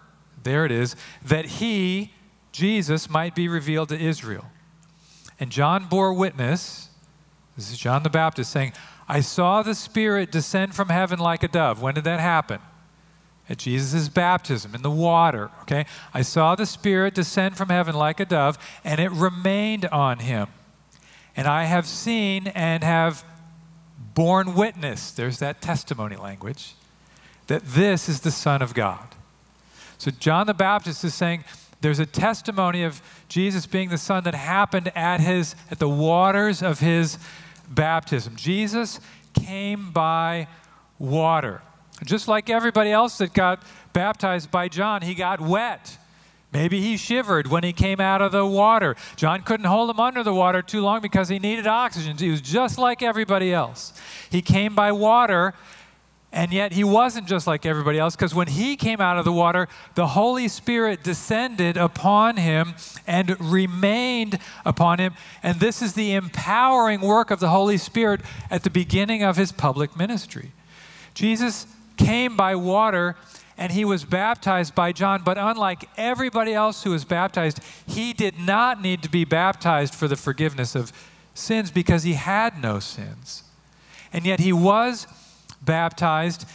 there 0.43 0.65
it 0.65 0.73
is, 0.73 0.97
that 1.25 1.47
he, 1.47 2.13
Jesus, 2.53 3.09
might 3.09 3.35
be 3.35 3.49
revealed 3.49 3.91
to 3.91 3.99
Israel. 3.99 4.47
And 5.39 5.51
John 5.51 5.87
bore 5.87 6.13
witness, 6.13 6.89
this 7.57 7.71
is 7.71 7.79
John 7.79 8.03
the 8.03 8.11
Baptist 8.11 8.51
saying, 8.51 8.73
I 9.09 9.21
saw 9.21 9.63
the 9.63 9.75
Spirit 9.75 10.31
descend 10.31 10.75
from 10.75 10.89
heaven 10.89 11.19
like 11.19 11.43
a 11.43 11.49
dove. 11.49 11.83
When 11.83 11.95
did 11.95 12.05
that 12.05 12.21
happen? 12.21 12.61
At 13.49 13.59
Jesus' 13.59 14.09
baptism 14.09 14.75
in 14.75 14.83
the 14.83 14.91
water, 14.91 15.51
okay? 15.63 15.87
I 16.15 16.23
saw 16.23 16.55
the 16.55 16.67
Spirit 16.67 17.15
descend 17.15 17.57
from 17.57 17.69
heaven 17.69 17.97
like 17.97 18.21
a 18.21 18.25
dove, 18.25 18.57
and 18.85 19.01
it 19.01 19.11
remained 19.11 19.87
on 19.87 20.21
him. 20.21 20.47
And 21.35 21.49
I 21.49 21.65
have 21.65 21.87
seen 21.87 22.49
and 22.49 22.85
have 22.85 23.25
borne 24.15 24.55
witness, 24.55 25.11
there's 25.11 25.39
that 25.39 25.61
testimony 25.61 26.17
language, 26.17 26.75
that 27.47 27.65
this 27.65 28.09
is 28.09 28.21
the 28.21 28.31
Son 28.31 28.63
of 28.63 28.75
God. 28.75 29.15
So 29.99 30.11
John 30.11 30.47
the 30.47 30.55
Baptist 30.55 31.03
is 31.05 31.15
saying 31.15 31.45
there's 31.81 31.99
a 31.99 32.07
testimony 32.07 32.83
of 32.83 33.01
Jesus 33.29 33.67
being 33.67 33.89
the 33.89 33.99
Son 33.99 34.25
that 34.25 34.35
happened 34.35 34.93
at 34.95 35.21
his 35.21 35.55
at 35.71 35.79
the 35.79 35.89
waters 35.89 36.63
of 36.63 36.81
his 36.81 37.19
baptism. 37.69 38.37
Jesus 38.37 39.01
came 39.35 39.91
by 39.93 40.47
water. 40.99 41.63
Just 42.05 42.29
like 42.29 42.51
everybody 42.51 42.91
else 42.91 43.19
that 43.19 43.33
got 43.33 43.63
baptized 43.93 44.51
by 44.51 44.69
John, 44.69 45.03
he 45.03 45.15
got 45.15 45.41
wet. 45.41 45.99
Maybe 46.53 46.81
he 46.81 46.97
shivered 46.97 47.47
when 47.47 47.63
he 47.63 47.73
came 47.73 48.01
out 48.01 48.21
of 48.21 48.33
the 48.33 48.45
water. 48.45 48.97
John 49.15 49.43
couldn't 49.43 49.67
hold 49.67 49.89
him 49.89 50.01
under 50.01 50.25
the 50.25 50.35
water 50.35 50.63
too 50.63 50.81
long 50.81 51.01
because 51.01 51.29
he 51.29 51.39
needed 51.39 51.67
oxygen. 51.67 52.17
He 52.17 52.31
was 52.31 52.41
just 52.41 52.77
like 52.77 53.03
everybody 53.03 53.53
else. 53.53 53.93
He 54.31 54.43
came 54.43 54.75
by 54.75 54.91
water, 54.91 55.55
and 56.33 56.53
yet 56.53 56.73
he 56.73 56.85
wasn't 56.85 57.27
just 57.27 57.47
like 57.47 57.67
everybody 57.67 57.99
else 57.99 58.15
because 58.15 58.35
when 58.35 58.47
he 58.47 58.77
came 58.77 59.01
out 59.01 59.19
of 59.19 59.25
the 59.25 59.33
water, 59.33 59.67
the 59.97 60.09
Holy 60.09 60.47
Spirit 60.47 61.03
descended 61.03 61.77
upon 61.77 62.37
him 62.37 62.75
and 63.07 63.41
remained 63.41 64.39
upon 64.65 65.01
him. 65.01 65.15
And 65.43 65.59
this 65.59 65.83
is 65.83 65.95
the 65.95 66.15
empowering 66.15 67.01
work 67.01 67.33
of 67.33 67.41
the 67.41 67.49
Holy 67.49 67.77
Spirit 67.77 68.21
at 68.49 68.63
the 68.63 68.71
beginning 68.71 69.25
of 69.25 69.37
his 69.37 69.51
public 69.51 69.97
ministry. 69.97 70.53
Jesus 71.15 71.67
came 71.97 72.37
by 72.37 72.55
water 72.55 73.17
and 73.59 73.73
he 73.73 73.85
was 73.85 74.05
baptized 74.05 74.75
by 74.75 74.93
John. 74.93 75.23
But 75.25 75.37
unlike 75.37 75.89
everybody 75.97 76.55
else 76.55 76.85
who 76.85 76.91
was 76.93 77.05
baptized, 77.05 77.59
he 77.87 78.13
did 78.13 78.39
not 78.39 78.81
need 78.81 79.03
to 79.03 79.11
be 79.11 79.25
baptized 79.25 79.95
for 79.97 80.07
the 80.07 80.17
forgiveness 80.17 80.77
of 80.77 80.93
sins 81.35 81.73
because 81.73 82.05
he 82.05 82.15
had 82.15 82.63
no 82.63 82.79
sins. 82.79 83.43
And 84.13 84.25
yet 84.25 84.41
he 84.41 84.53
was 84.53 85.07
baptized 85.63 86.47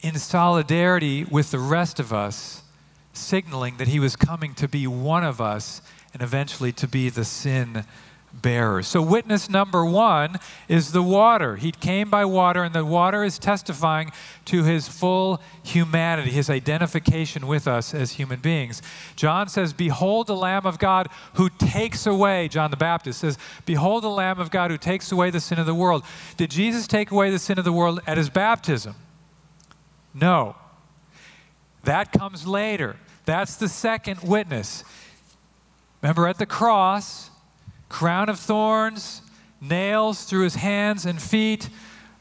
in 0.00 0.18
solidarity 0.18 1.24
with 1.24 1.50
the 1.50 1.58
rest 1.58 1.98
of 1.98 2.12
us, 2.12 2.62
signaling 3.12 3.76
that 3.78 3.88
he 3.88 3.98
was 3.98 4.16
coming 4.16 4.54
to 4.54 4.68
be 4.68 4.86
one 4.86 5.24
of 5.24 5.40
us 5.40 5.80
and 6.12 6.22
eventually 6.22 6.72
to 6.72 6.86
be 6.86 7.08
the 7.08 7.24
sin 7.24 7.84
bearers. 8.42 8.86
So, 8.86 9.02
witness 9.02 9.48
number 9.48 9.84
one 9.84 10.38
is 10.68 10.92
the 10.92 11.02
water. 11.02 11.56
He 11.56 11.72
came 11.72 12.10
by 12.10 12.24
water, 12.24 12.62
and 12.62 12.74
the 12.74 12.84
water 12.84 13.24
is 13.24 13.38
testifying 13.38 14.12
to 14.46 14.64
his 14.64 14.88
full 14.88 15.40
humanity, 15.62 16.30
his 16.30 16.48
identification 16.48 17.46
with 17.46 17.66
us 17.66 17.94
as 17.94 18.12
human 18.12 18.40
beings. 18.40 18.82
John 19.16 19.48
says, 19.48 19.72
Behold 19.72 20.26
the 20.26 20.36
Lamb 20.36 20.66
of 20.66 20.78
God 20.78 21.08
who 21.34 21.48
takes 21.48 22.06
away, 22.06 22.48
John 22.48 22.70
the 22.70 22.76
Baptist 22.76 23.20
says, 23.20 23.38
Behold 23.64 24.04
the 24.04 24.10
Lamb 24.10 24.38
of 24.38 24.50
God 24.50 24.70
who 24.70 24.78
takes 24.78 25.10
away 25.10 25.30
the 25.30 25.40
sin 25.40 25.58
of 25.58 25.66
the 25.66 25.74
world. 25.74 26.04
Did 26.36 26.50
Jesus 26.50 26.86
take 26.86 27.10
away 27.10 27.30
the 27.30 27.38
sin 27.38 27.58
of 27.58 27.64
the 27.64 27.72
world 27.72 28.00
at 28.06 28.16
his 28.16 28.30
baptism? 28.30 28.94
No. 30.14 30.56
That 31.84 32.12
comes 32.12 32.46
later. 32.46 32.96
That's 33.26 33.56
the 33.56 33.68
second 33.68 34.20
witness. 34.22 34.84
Remember, 36.02 36.28
at 36.28 36.38
the 36.38 36.46
cross, 36.46 37.30
crown 37.88 38.28
of 38.28 38.38
thorns, 38.38 39.22
nails 39.60 40.24
through 40.24 40.44
his 40.44 40.56
hands 40.56 41.06
and 41.06 41.20
feet, 41.20 41.68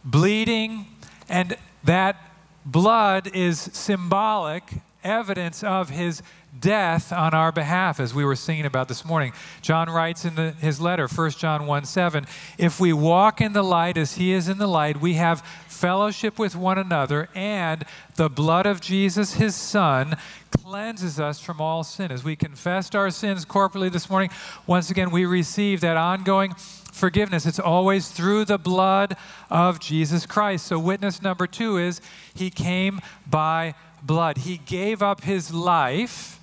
bleeding, 0.03 0.85
and 1.29 1.57
that 1.83 2.17
blood 2.65 3.27
is 3.33 3.59
symbolic 3.73 4.63
evidence 5.03 5.63
of 5.63 5.89
his 5.89 6.21
death 6.57 7.11
on 7.11 7.33
our 7.33 7.51
behalf, 7.51 7.99
as 7.99 8.13
we 8.13 8.25
were 8.25 8.35
singing 8.35 8.65
about 8.65 8.87
this 8.87 9.05
morning. 9.05 9.33
John 9.61 9.89
writes 9.89 10.25
in 10.25 10.35
the, 10.35 10.51
his 10.51 10.79
letter, 10.81 11.07
1 11.07 11.31
John 11.31 11.67
1 11.67 11.85
7, 11.85 12.25
if 12.57 12.79
we 12.79 12.93
walk 12.93 13.41
in 13.41 13.53
the 13.53 13.63
light 13.63 13.97
as 13.97 14.15
he 14.15 14.31
is 14.31 14.47
in 14.47 14.57
the 14.57 14.67
light, 14.67 14.99
we 14.99 15.13
have 15.13 15.45
fellowship 15.75 16.39
with 16.39 16.55
one 16.55 16.77
another, 16.77 17.29
and 17.35 17.83
the 18.15 18.29
blood 18.29 18.65
of 18.65 18.81
Jesus, 18.81 19.33
his 19.33 19.55
son, 19.55 20.15
cleanses 20.63 21.19
us 21.19 21.39
from 21.39 21.59
all 21.59 21.83
sin. 21.83 22.11
As 22.11 22.23
we 22.23 22.35
confessed 22.35 22.95
our 22.95 23.09
sins 23.11 23.45
corporately 23.45 23.91
this 23.91 24.09
morning, 24.09 24.29
once 24.65 24.89
again, 24.89 25.11
we 25.11 25.25
receive 25.25 25.81
that 25.81 25.97
ongoing 25.97 26.55
forgiveness. 26.91 27.45
It's 27.45 27.59
always 27.59 28.09
through 28.09 28.45
the 28.45 28.57
blood 28.57 29.17
of 29.49 29.79
Jesus 29.79 30.25
Christ. 30.25 30.65
So, 30.65 30.79
witness 30.79 31.21
number 31.21 31.45
two 31.45 31.77
is 31.77 32.01
he 32.33 32.49
came 32.49 33.01
by 33.27 33.75
blood. 34.01 34.39
He 34.39 34.57
gave 34.57 35.01
up 35.01 35.23
his 35.23 35.53
life, 35.53 36.39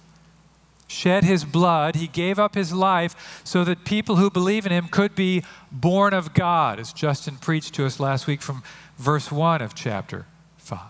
shed 0.92 1.24
his 1.24 1.44
blood. 1.44 1.96
He 1.96 2.06
gave 2.06 2.38
up 2.38 2.54
his 2.54 2.72
life 2.72 3.40
so 3.44 3.64
that 3.64 3.84
people 3.84 4.16
who 4.16 4.30
believe 4.30 4.66
in 4.66 4.72
him 4.72 4.88
could 4.88 5.14
be 5.14 5.42
born 5.70 6.14
of 6.14 6.34
God, 6.34 6.78
as 6.78 6.92
Justin 6.92 7.36
preached 7.36 7.74
to 7.74 7.86
us 7.86 7.98
last 7.98 8.26
week 8.26 8.42
from 8.42 8.62
verse 8.98 9.32
1 9.32 9.62
of 9.62 9.74
chapter 9.74 10.26
5. 10.58 10.80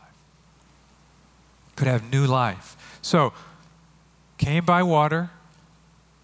Could 1.76 1.86
have 1.86 2.10
new 2.10 2.26
life. 2.26 2.98
So, 3.00 3.32
came 4.38 4.64
by 4.64 4.82
water, 4.82 5.30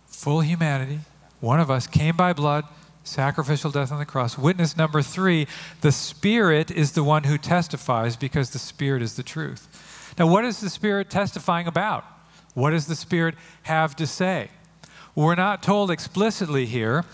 full 0.07 0.41
humanity. 0.41 1.01
One 1.41 1.61
of 1.61 1.71
us 1.71 1.87
came 1.87 2.17
by 2.17 2.33
blood, 2.33 2.65
sacrificial 3.05 3.71
death 3.71 3.93
on 3.93 3.99
the 3.99 4.05
cross. 4.05 4.37
Witness 4.37 4.77
number 4.77 5.03
three 5.03 5.47
the 5.81 5.93
Spirit 5.93 6.71
is 6.71 6.93
the 6.93 7.05
one 7.05 7.25
who 7.25 7.39
testifies 7.39 8.17
because 8.17 8.51
the 8.51 8.59
Spirit 8.59 9.03
is 9.03 9.15
the 9.15 9.23
truth. 9.23 10.15
Now, 10.19 10.27
what 10.27 10.45
is 10.45 10.61
the 10.61 10.69
Spirit 10.69 11.11
testifying 11.11 11.67
about? 11.67 12.05
What 12.59 12.71
does 12.71 12.87
the 12.87 12.97
Spirit 12.97 13.37
have 13.63 13.95
to 13.97 14.07
say? 14.07 14.51
we're 15.15 15.35
not 15.35 15.65
told 15.65 15.91
explicitly 15.91 16.65
here, 16.65 17.05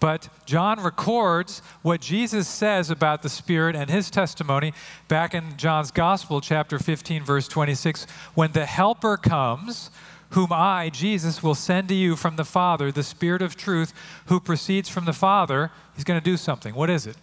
but 0.00 0.30
John 0.46 0.82
records 0.82 1.60
what 1.82 2.00
Jesus 2.00 2.48
says 2.48 2.88
about 2.88 3.22
the 3.22 3.28
Spirit 3.28 3.76
and 3.76 3.90
his 3.90 4.10
testimony 4.10 4.72
back 5.08 5.34
in 5.34 5.56
John's 5.58 5.90
Gospel, 5.90 6.40
chapter 6.40 6.78
15, 6.78 7.22
verse 7.22 7.46
26. 7.48 8.06
When 8.34 8.52
the 8.52 8.64
Helper 8.64 9.18
comes, 9.18 9.90
whom 10.30 10.52
I, 10.52 10.88
Jesus, 10.90 11.42
will 11.42 11.54
send 11.54 11.88
to 11.88 11.94
you 11.94 12.16
from 12.16 12.36
the 12.36 12.44
Father, 12.44 12.90
the 12.90 13.02
Spirit 13.02 13.42
of 13.42 13.56
truth, 13.56 13.92
who 14.26 14.40
proceeds 14.40 14.88
from 14.88 15.04
the 15.04 15.12
Father, 15.12 15.70
he's 15.94 16.04
going 16.04 16.20
to 16.20 16.24
do 16.24 16.38
something. 16.38 16.74
What 16.74 16.88
is 16.88 17.06
it? 17.06 17.16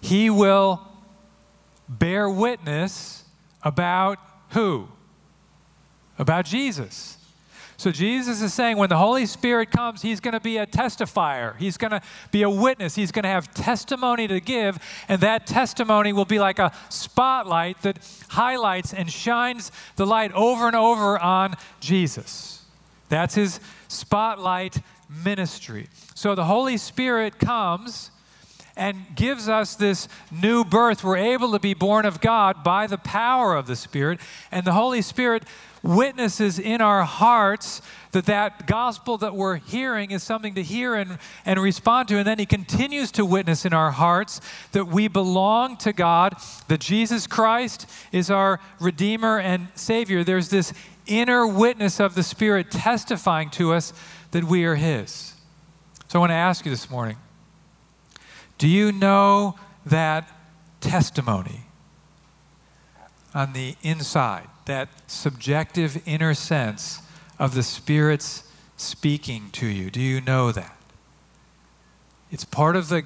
He 0.00 0.30
will 0.30 0.86
bear 1.86 2.30
witness 2.30 3.24
about 3.62 4.18
who? 4.50 4.88
About 6.18 6.44
Jesus. 6.44 7.18
So 7.76 7.90
Jesus 7.90 8.40
is 8.40 8.54
saying 8.54 8.76
when 8.76 8.88
the 8.88 8.96
Holy 8.96 9.26
Spirit 9.26 9.70
comes, 9.70 10.00
he's 10.00 10.20
going 10.20 10.32
to 10.32 10.40
be 10.40 10.58
a 10.58 10.66
testifier. 10.66 11.56
He's 11.56 11.76
going 11.76 11.90
to 11.90 12.00
be 12.30 12.42
a 12.42 12.50
witness. 12.50 12.94
He's 12.94 13.10
going 13.10 13.24
to 13.24 13.28
have 13.28 13.52
testimony 13.52 14.28
to 14.28 14.40
give, 14.40 14.78
and 15.08 15.20
that 15.22 15.46
testimony 15.46 16.12
will 16.12 16.24
be 16.24 16.38
like 16.38 16.58
a 16.58 16.72
spotlight 16.88 17.82
that 17.82 17.98
highlights 18.28 18.94
and 18.94 19.10
shines 19.10 19.72
the 19.96 20.06
light 20.06 20.32
over 20.32 20.66
and 20.68 20.76
over 20.76 21.18
on 21.18 21.56
Jesus. 21.80 22.64
That's 23.08 23.34
his 23.34 23.60
spotlight 23.88 24.78
ministry. 25.24 25.88
So 26.14 26.34
the 26.34 26.44
Holy 26.44 26.76
Spirit 26.76 27.38
comes 27.38 28.10
and 28.76 29.04
gives 29.14 29.48
us 29.48 29.74
this 29.74 30.08
new 30.30 30.64
birth. 30.64 31.04
We're 31.04 31.16
able 31.16 31.52
to 31.52 31.58
be 31.58 31.74
born 31.74 32.06
of 32.06 32.20
God 32.20 32.64
by 32.64 32.86
the 32.86 32.98
power 32.98 33.54
of 33.54 33.66
the 33.66 33.76
Spirit, 33.76 34.20
and 34.50 34.66
the 34.66 34.72
Holy 34.72 35.02
Spirit 35.02 35.44
witnesses 35.82 36.58
in 36.58 36.80
our 36.80 37.04
hearts 37.04 37.82
that 38.12 38.24
that 38.24 38.66
gospel 38.66 39.18
that 39.18 39.34
we're 39.34 39.56
hearing 39.56 40.10
is 40.12 40.22
something 40.22 40.54
to 40.54 40.62
hear 40.62 40.94
and, 40.94 41.18
and 41.44 41.60
respond 41.60 42.08
to. 42.08 42.16
And 42.16 42.26
then 42.26 42.38
he 42.38 42.46
continues 42.46 43.12
to 43.12 43.24
witness 43.24 43.66
in 43.66 43.74
our 43.74 43.90
hearts 43.90 44.40
that 44.72 44.86
we 44.86 45.08
belong 45.08 45.76
to 45.78 45.92
God, 45.92 46.36
that 46.68 46.80
Jesus 46.80 47.26
Christ 47.26 47.86
is 48.12 48.30
our 48.30 48.60
Redeemer 48.80 49.38
and 49.38 49.68
Savior. 49.74 50.24
There's 50.24 50.48
this 50.48 50.72
inner 51.06 51.46
witness 51.46 52.00
of 52.00 52.14
the 52.14 52.22
Spirit 52.22 52.70
testifying 52.70 53.50
to 53.50 53.74
us 53.74 53.92
that 54.30 54.44
we 54.44 54.64
are 54.64 54.76
his. 54.76 55.34
So 56.08 56.18
I 56.18 56.20
want 56.20 56.30
to 56.30 56.34
ask 56.34 56.64
you 56.64 56.70
this 56.70 56.88
morning 56.88 57.16
do 58.58 58.68
you 58.68 58.92
know 58.92 59.58
that 59.84 60.28
testimony 60.80 61.62
on 63.34 63.52
the 63.52 63.76
inside, 63.82 64.48
that 64.66 64.88
subjective 65.06 66.00
inner 66.06 66.34
sense 66.34 67.02
of 67.38 67.54
the 67.54 67.62
Spirit's 67.62 68.44
speaking 68.76 69.50
to 69.52 69.66
you? 69.66 69.90
Do 69.90 70.00
you 70.00 70.20
know 70.20 70.52
that? 70.52 70.76
It's 72.30 72.44
part 72.44 72.76
of 72.76 72.88
the 72.88 73.04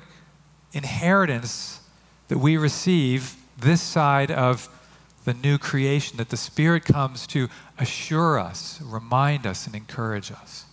inheritance 0.72 1.80
that 2.28 2.38
we 2.38 2.56
receive 2.56 3.36
this 3.58 3.80
side 3.80 4.30
of 4.30 4.68
the 5.24 5.34
new 5.34 5.58
creation, 5.58 6.16
that 6.18 6.30
the 6.30 6.36
Spirit 6.36 6.84
comes 6.84 7.26
to 7.28 7.48
assure 7.78 8.38
us, 8.38 8.80
remind 8.82 9.46
us, 9.46 9.66
and 9.66 9.74
encourage 9.74 10.30
us. 10.30 10.64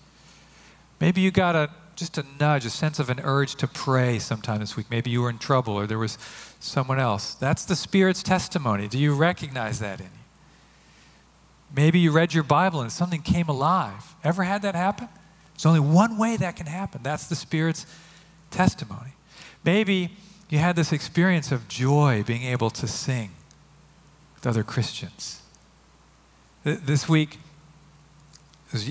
Maybe 1.00 1.22
you 1.22 1.32
got 1.32 1.56
a 1.56 1.70
just 1.96 2.18
a 2.18 2.26
nudge, 2.40 2.66
a 2.66 2.70
sense 2.70 3.00
of 3.00 3.10
an 3.10 3.20
urge 3.24 3.56
to 3.56 3.68
pray 3.68 4.20
sometime 4.20 4.60
this 4.60 4.76
week. 4.76 4.88
Maybe 4.90 5.10
you 5.10 5.22
were 5.22 5.30
in 5.30 5.38
trouble 5.38 5.74
or 5.76 5.88
there 5.88 6.00
was 6.00 6.18
someone 6.60 7.00
else. 7.00 7.34
That's 7.34 7.66
the 7.66 7.76
Spirit's 7.76 8.22
testimony. 8.22 8.88
Do 8.88 8.98
you 8.98 9.16
recognize 9.16 9.80
that 9.80 10.00
in 10.00 10.08
you? 10.08 10.12
Maybe 11.76 12.00
you 12.00 12.12
read 12.12 12.34
your 12.34 12.44
Bible 12.44 12.82
and 12.82 12.92
something 12.92 13.22
came 13.22 13.50
alive. 13.50 14.16
Ever 14.24 14.44
had 14.44 14.62
that 14.62 14.76
happen? 14.76 15.10
There's 15.54 15.66
only 15.66 15.80
one 15.80 16.18
way 16.18 16.38
that 16.38 16.56
can 16.56 16.68
happen. 16.68 17.02
That's 17.04 17.28
the 17.28 17.36
Spirit's 17.36 17.86
testimony. 18.52 19.12
Maybe 19.64 20.12
you 20.50 20.60
had 20.60 20.76
this 20.76 20.92
experience 20.92 21.52
of 21.52 21.68
joy 21.68 22.24
being 22.26 22.44
able 22.44 22.70
to 22.72 22.88
sing 22.88 23.32
with 24.36 24.46
other 24.46 24.64
Christians. 24.64 25.42
This 26.64 27.08
week, 27.08 27.40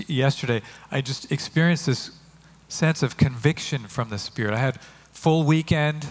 yesterday, 0.07 0.61
I 0.91 1.01
just 1.01 1.31
experienced 1.31 1.85
this 1.85 2.11
sense 2.75 3.01
of 3.01 3.15
conviction 3.15 3.87
from 3.87 4.09
the 4.09 4.17
Spirit. 4.17 4.53
I 4.53 4.57
had 4.57 4.81
full 5.13 5.43
weekend, 5.45 6.05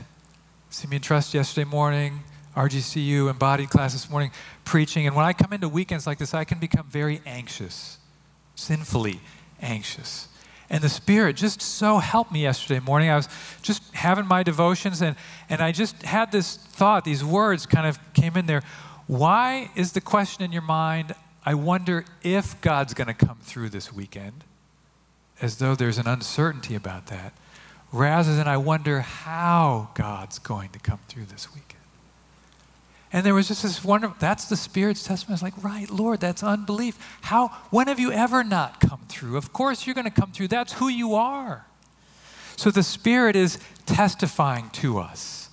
Simeon 0.71 1.03
Trust 1.03 1.35
yesterday 1.35 1.69
morning, 1.69 2.21
RGCU 2.57 3.29
embodied 3.29 3.69
class 3.69 3.93
this 3.93 4.09
morning, 4.09 4.31
preaching. 4.65 5.07
And 5.07 5.15
when 5.15 5.27
I 5.27 5.35
come 5.35 5.53
into 5.53 5.69
weekends 5.69 6.07
like 6.07 6.17
this, 6.17 6.33
I 6.33 6.45
can 6.45 6.59
become 6.59 6.87
very 6.87 7.21
anxious, 7.27 7.99
sinfully 8.55 9.21
anxious. 9.61 10.29
And 10.71 10.83
the 10.83 10.89
Spirit 10.89 11.37
just 11.37 11.61
so 11.61 11.99
helped 11.99 12.33
me 12.33 12.43
yesterday 12.43 12.81
morning. 12.81 13.11
I 13.11 13.17
was 13.17 13.29
just 13.61 13.83
having 13.95 14.27
my 14.27 14.43
devotions, 14.43 15.03
and, 15.03 15.17
and 15.51 15.61
I 15.61 15.71
just 15.71 16.03
had 16.03 16.33
this 16.33 16.57
thought, 16.57 17.05
these 17.05 17.23
words 17.23 17.67
kind 17.67 17.87
of 17.87 17.99
came 18.15 18.39
in 18.39 18.47
there. 18.47 18.63
Why 19.07 19.71
is 19.77 19.93
the 19.93 20.01
question 20.01 20.43
in 20.43 20.51
your 20.51 20.63
mind, 20.63 21.15
I 21.45 21.55
wonder 21.55 22.07
if 22.23 22.59
God's 22.63 22.95
going 22.95 23.09
to 23.09 23.15
come 23.15 23.37
through 23.43 23.69
this 23.69 23.93
weekend? 23.93 24.45
As 25.45 25.59
though 25.59 25.75
there's 25.75 25.99
an 25.99 26.09
uncertainty 26.09 26.75
about 26.75 27.09
that, 27.09 27.35
rather 27.93 28.35
than 28.35 28.49
I 28.49 28.57
wonder 28.57 29.01
how 29.01 29.91
God's 29.95 30.39
going 30.39 30.71
to 30.71 30.79
come 30.79 31.01
through 31.07 31.27
this 31.27 31.55
weekend. 31.55 31.83
And 33.13 33.27
there 33.27 33.35
was 33.35 33.49
just 33.49 33.63
this 33.63 33.85
wonderful, 33.85 34.17
that's 34.19 34.49
the 34.49 34.57
Spirit's 34.57 35.05
testimony. 35.05 35.35
It's 35.35 35.43
like, 35.43 35.63
right, 35.63 35.89
Lord, 35.91 36.19
that's 36.19 36.43
unbelief. 36.43 36.99
How, 37.21 37.49
when 37.71 37.89
have 37.89 38.01
you 38.01 38.11
ever 38.11 38.43
not 38.43 38.81
come 38.81 39.03
through? 39.09 39.37
Of 39.37 39.53
course 39.53 39.87
you're 39.87 39.95
going 39.95 40.07
to 40.07 40.11
come 40.11 40.33
through. 40.33 40.49
That's 40.49 40.73
who 40.73 40.89
you 40.89 41.15
are. 41.15 41.67
So 42.57 42.71
the 42.71 42.83
Spirit 42.83 43.37
is 43.37 43.59
testifying 43.85 44.71
to 44.71 44.99
us 44.99 45.51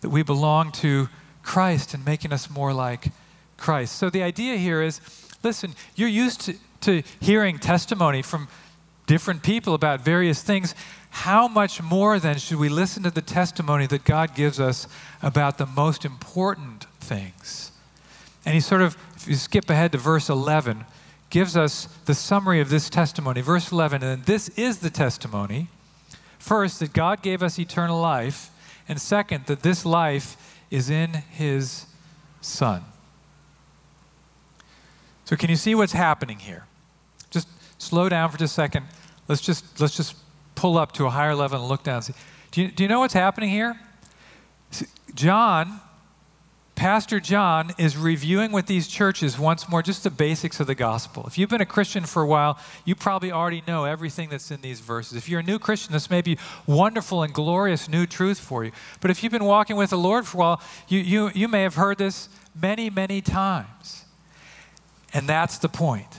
that 0.00 0.10
we 0.10 0.22
belong 0.22 0.70
to 0.72 1.08
Christ 1.42 1.92
and 1.92 2.04
making 2.04 2.32
us 2.32 2.48
more 2.48 2.72
like 2.72 3.08
Christ. 3.56 3.96
So 3.96 4.10
the 4.10 4.22
idea 4.22 4.56
here 4.58 4.80
is 4.80 5.00
listen, 5.42 5.74
you're 5.96 6.08
used 6.08 6.42
to, 6.42 6.54
to 6.82 7.02
hearing 7.20 7.58
testimony 7.58 8.22
from 8.22 8.46
different 9.06 9.42
people 9.42 9.74
about 9.74 10.00
various 10.00 10.42
things, 10.42 10.74
how 11.10 11.46
much 11.46 11.82
more 11.82 12.18
then 12.18 12.38
should 12.38 12.58
we 12.58 12.68
listen 12.68 13.02
to 13.04 13.10
the 13.10 13.22
testimony 13.22 13.86
that 13.86 14.04
God 14.04 14.34
gives 14.34 14.58
us 14.58 14.88
about 15.22 15.58
the 15.58 15.66
most 15.66 16.04
important 16.04 16.84
things? 17.00 17.70
And 18.44 18.54
he 18.54 18.60
sort 18.60 18.82
of, 18.82 18.96
if 19.16 19.28
you 19.28 19.34
skip 19.36 19.70
ahead 19.70 19.92
to 19.92 19.98
verse 19.98 20.28
11, 20.28 20.84
gives 21.30 21.56
us 21.56 21.86
the 22.04 22.14
summary 22.14 22.60
of 22.60 22.68
this 22.68 22.90
testimony. 22.90 23.40
Verse 23.40 23.72
11, 23.72 24.02
and 24.02 24.24
this 24.24 24.48
is 24.50 24.78
the 24.78 24.90
testimony 24.90 25.68
first, 26.38 26.80
that 26.80 26.92
God 26.92 27.22
gave 27.22 27.42
us 27.42 27.58
eternal 27.58 28.00
life, 28.00 28.50
and 28.86 29.00
second, 29.00 29.46
that 29.46 29.62
this 29.62 29.86
life 29.86 30.58
is 30.70 30.90
in 30.90 31.10
his 31.30 31.86
Son. 32.40 32.84
So, 35.24 35.36
can 35.36 35.48
you 35.48 35.56
see 35.56 35.74
what's 35.74 35.94
happening 35.94 36.38
here? 36.38 36.66
Slow 37.84 38.08
down 38.08 38.30
for 38.30 38.38
just 38.38 38.52
a 38.52 38.54
second. 38.54 38.86
Let's 39.28 39.40
just, 39.40 39.80
let's 39.80 39.96
just 39.96 40.16
pull 40.54 40.78
up 40.78 40.92
to 40.92 41.06
a 41.06 41.10
higher 41.10 41.34
level 41.34 41.60
and 41.60 41.68
look 41.68 41.82
down 41.82 42.02
see. 42.02 42.14
Do 42.50 42.62
you, 42.62 42.70
do 42.70 42.82
you 42.82 42.88
know 42.88 43.00
what's 43.00 43.14
happening 43.14 43.50
here? 43.50 43.78
John, 45.14 45.80
Pastor 46.74 47.20
John, 47.20 47.72
is 47.78 47.96
reviewing 47.96 48.50
with 48.50 48.66
these 48.66 48.88
churches 48.88 49.38
once 49.38 49.68
more 49.68 49.82
just 49.82 50.02
the 50.02 50.10
basics 50.10 50.58
of 50.60 50.66
the 50.66 50.74
gospel. 50.74 51.24
If 51.26 51.38
you've 51.38 51.50
been 51.50 51.60
a 51.60 51.66
Christian 51.66 52.04
for 52.04 52.22
a 52.22 52.26
while, 52.26 52.58
you 52.84 52.94
probably 52.94 53.30
already 53.30 53.62
know 53.66 53.84
everything 53.84 54.28
that's 54.28 54.50
in 54.50 54.60
these 54.60 54.80
verses. 54.80 55.16
If 55.16 55.28
you're 55.28 55.40
a 55.40 55.44
new 55.44 55.58
Christian, 55.58 55.92
this 55.92 56.10
may 56.10 56.20
be 56.20 56.38
wonderful 56.66 57.22
and 57.22 57.32
glorious 57.32 57.88
new 57.88 58.06
truth 58.06 58.40
for 58.40 58.64
you. 58.64 58.72
But 59.00 59.10
if 59.10 59.22
you've 59.22 59.32
been 59.32 59.44
walking 59.44 59.76
with 59.76 59.90
the 59.90 59.98
Lord 59.98 60.26
for 60.26 60.38
a 60.38 60.40
while, 60.40 60.62
you, 60.88 60.98
you, 60.98 61.30
you 61.34 61.48
may 61.48 61.62
have 61.62 61.76
heard 61.76 61.98
this 61.98 62.28
many, 62.60 62.90
many 62.90 63.20
times. 63.20 64.04
And 65.12 65.28
that's 65.28 65.58
the 65.58 65.68
point. 65.68 66.18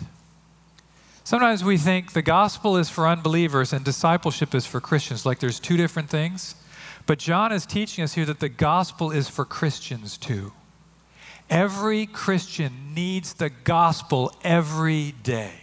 Sometimes 1.25 1.63
we 1.63 1.79
think 1.79 2.13
the 2.13 2.21
gospel 2.21 2.77
is 2.77 2.91
for 2.91 3.07
unbelievers 3.07 3.73
and 3.73 3.83
discipleship 3.83 4.53
is 4.53 4.67
for 4.67 4.79
Christians, 4.79 5.25
like 5.25 5.39
there's 5.39 5.59
two 5.59 5.75
different 5.75 6.07
things. 6.07 6.53
But 7.07 7.17
John 7.17 7.51
is 7.51 7.65
teaching 7.65 8.03
us 8.03 8.13
here 8.13 8.25
that 8.25 8.39
the 8.39 8.47
gospel 8.47 9.09
is 9.09 9.27
for 9.27 9.43
Christians 9.43 10.19
too. 10.19 10.53
Every 11.49 12.05
Christian 12.05 12.93
needs 12.93 13.33
the 13.33 13.49
gospel 13.49 14.35
every 14.43 15.15
day. 15.23 15.61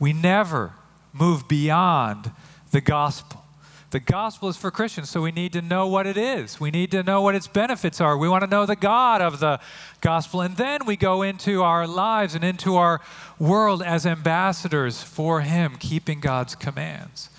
We 0.00 0.12
never 0.12 0.72
move 1.12 1.46
beyond 1.46 2.32
the 2.72 2.80
gospel. 2.80 3.44
The 3.90 4.00
gospel 4.00 4.50
is 4.50 4.56
for 4.58 4.70
Christians, 4.70 5.08
so 5.08 5.22
we 5.22 5.32
need 5.32 5.54
to 5.54 5.62
know 5.62 5.86
what 5.86 6.06
it 6.06 6.18
is. 6.18 6.60
We 6.60 6.70
need 6.70 6.90
to 6.90 7.02
know 7.02 7.22
what 7.22 7.34
its 7.34 7.46
benefits 7.46 8.02
are. 8.02 8.18
We 8.18 8.28
want 8.28 8.44
to 8.44 8.50
know 8.50 8.66
the 8.66 8.76
God 8.76 9.22
of 9.22 9.40
the 9.40 9.60
gospel. 10.02 10.42
And 10.42 10.58
then 10.58 10.84
we 10.84 10.94
go 10.94 11.22
into 11.22 11.62
our 11.62 11.86
lives 11.86 12.34
and 12.34 12.44
into 12.44 12.76
our 12.76 13.00
world 13.38 13.82
as 13.82 14.04
ambassadors 14.04 15.02
for 15.02 15.40
Him, 15.40 15.76
keeping 15.78 16.20
God's 16.20 16.54
commands. 16.54 17.30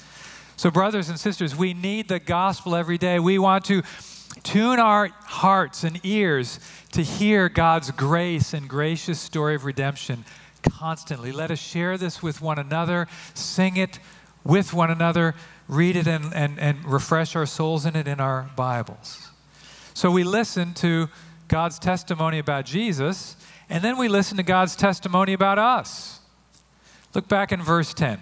So, 0.55 0.71
brothers 0.71 1.07
and 1.07 1.19
sisters, 1.19 1.55
we 1.55 1.75
need 1.75 2.07
the 2.07 2.19
gospel 2.19 2.75
every 2.75 2.97
day. 2.97 3.19
We 3.19 3.37
want 3.37 3.65
to 3.65 3.83
tune 4.41 4.79
our 4.79 5.09
hearts 5.21 5.83
and 5.83 5.99
ears 6.03 6.59
to 6.93 7.03
hear 7.03 7.47
God's 7.47 7.91
grace 7.91 8.55
and 8.55 8.67
gracious 8.67 9.19
story 9.19 9.53
of 9.53 9.65
redemption 9.65 10.25
constantly. 10.63 11.31
Let 11.31 11.51
us 11.51 11.59
share 11.59 11.95
this 11.95 12.23
with 12.23 12.41
one 12.41 12.57
another, 12.57 13.07
sing 13.35 13.77
it 13.77 13.99
with 14.43 14.73
one 14.73 14.89
another 14.89 15.35
read 15.69 15.95
it 15.95 16.07
and, 16.07 16.33
and, 16.33 16.59
and 16.59 16.83
refresh 16.83 17.35
our 17.37 17.45
souls 17.45 17.85
in 17.85 17.95
it 17.95 18.07
in 18.07 18.19
our 18.19 18.49
Bibles. 18.57 19.29
So 19.93 20.11
we 20.11 20.25
listen 20.25 20.73
to 20.75 21.07
God's 21.47 21.79
testimony 21.79 22.39
about 22.39 22.65
Jesus, 22.65 23.37
and 23.69 23.81
then 23.81 23.97
we 23.97 24.09
listen 24.09 24.35
to 24.35 24.43
God's 24.43 24.75
testimony 24.75 25.31
about 25.31 25.57
us. 25.57 26.19
Look 27.13 27.29
back 27.29 27.53
in 27.53 27.61
verse 27.61 27.93
10. 27.93 28.19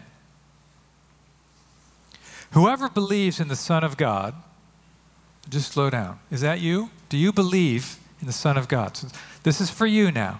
Whoever 2.51 2.87
believes 2.89 3.39
in 3.39 3.47
the 3.47 3.55
Son 3.55 3.83
of 3.83 3.97
God, 3.97 4.35
just 5.49 5.71
slow 5.71 5.89
down. 5.89 6.19
Is 6.29 6.41
that 6.41 6.59
you? 6.59 6.91
Do 7.09 7.17
you 7.17 7.31
believe 7.31 7.97
in 8.21 8.27
the 8.27 8.33
Son 8.33 8.57
of 8.57 8.67
God. 8.67 8.97
So 8.97 9.07
this 9.43 9.61
is 9.61 9.69
for 9.69 9.85
you 9.85 10.11
now. 10.11 10.39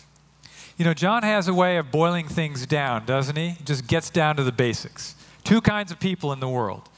You 0.81 0.85
know, 0.85 0.95
John 0.95 1.21
has 1.21 1.47
a 1.47 1.53
way 1.53 1.77
of 1.77 1.91
boiling 1.91 2.27
things 2.27 2.65
down, 2.65 3.05
doesn't 3.05 3.35
he? 3.35 3.55
Just 3.63 3.85
gets 3.85 4.09
down 4.09 4.35
to 4.37 4.43
the 4.43 4.51
basics. 4.51 5.13
Two 5.43 5.61
kinds 5.61 5.91
of 5.91 5.99
people 5.99 6.33
in 6.33 6.39
the 6.39 6.49
world. 6.49 6.89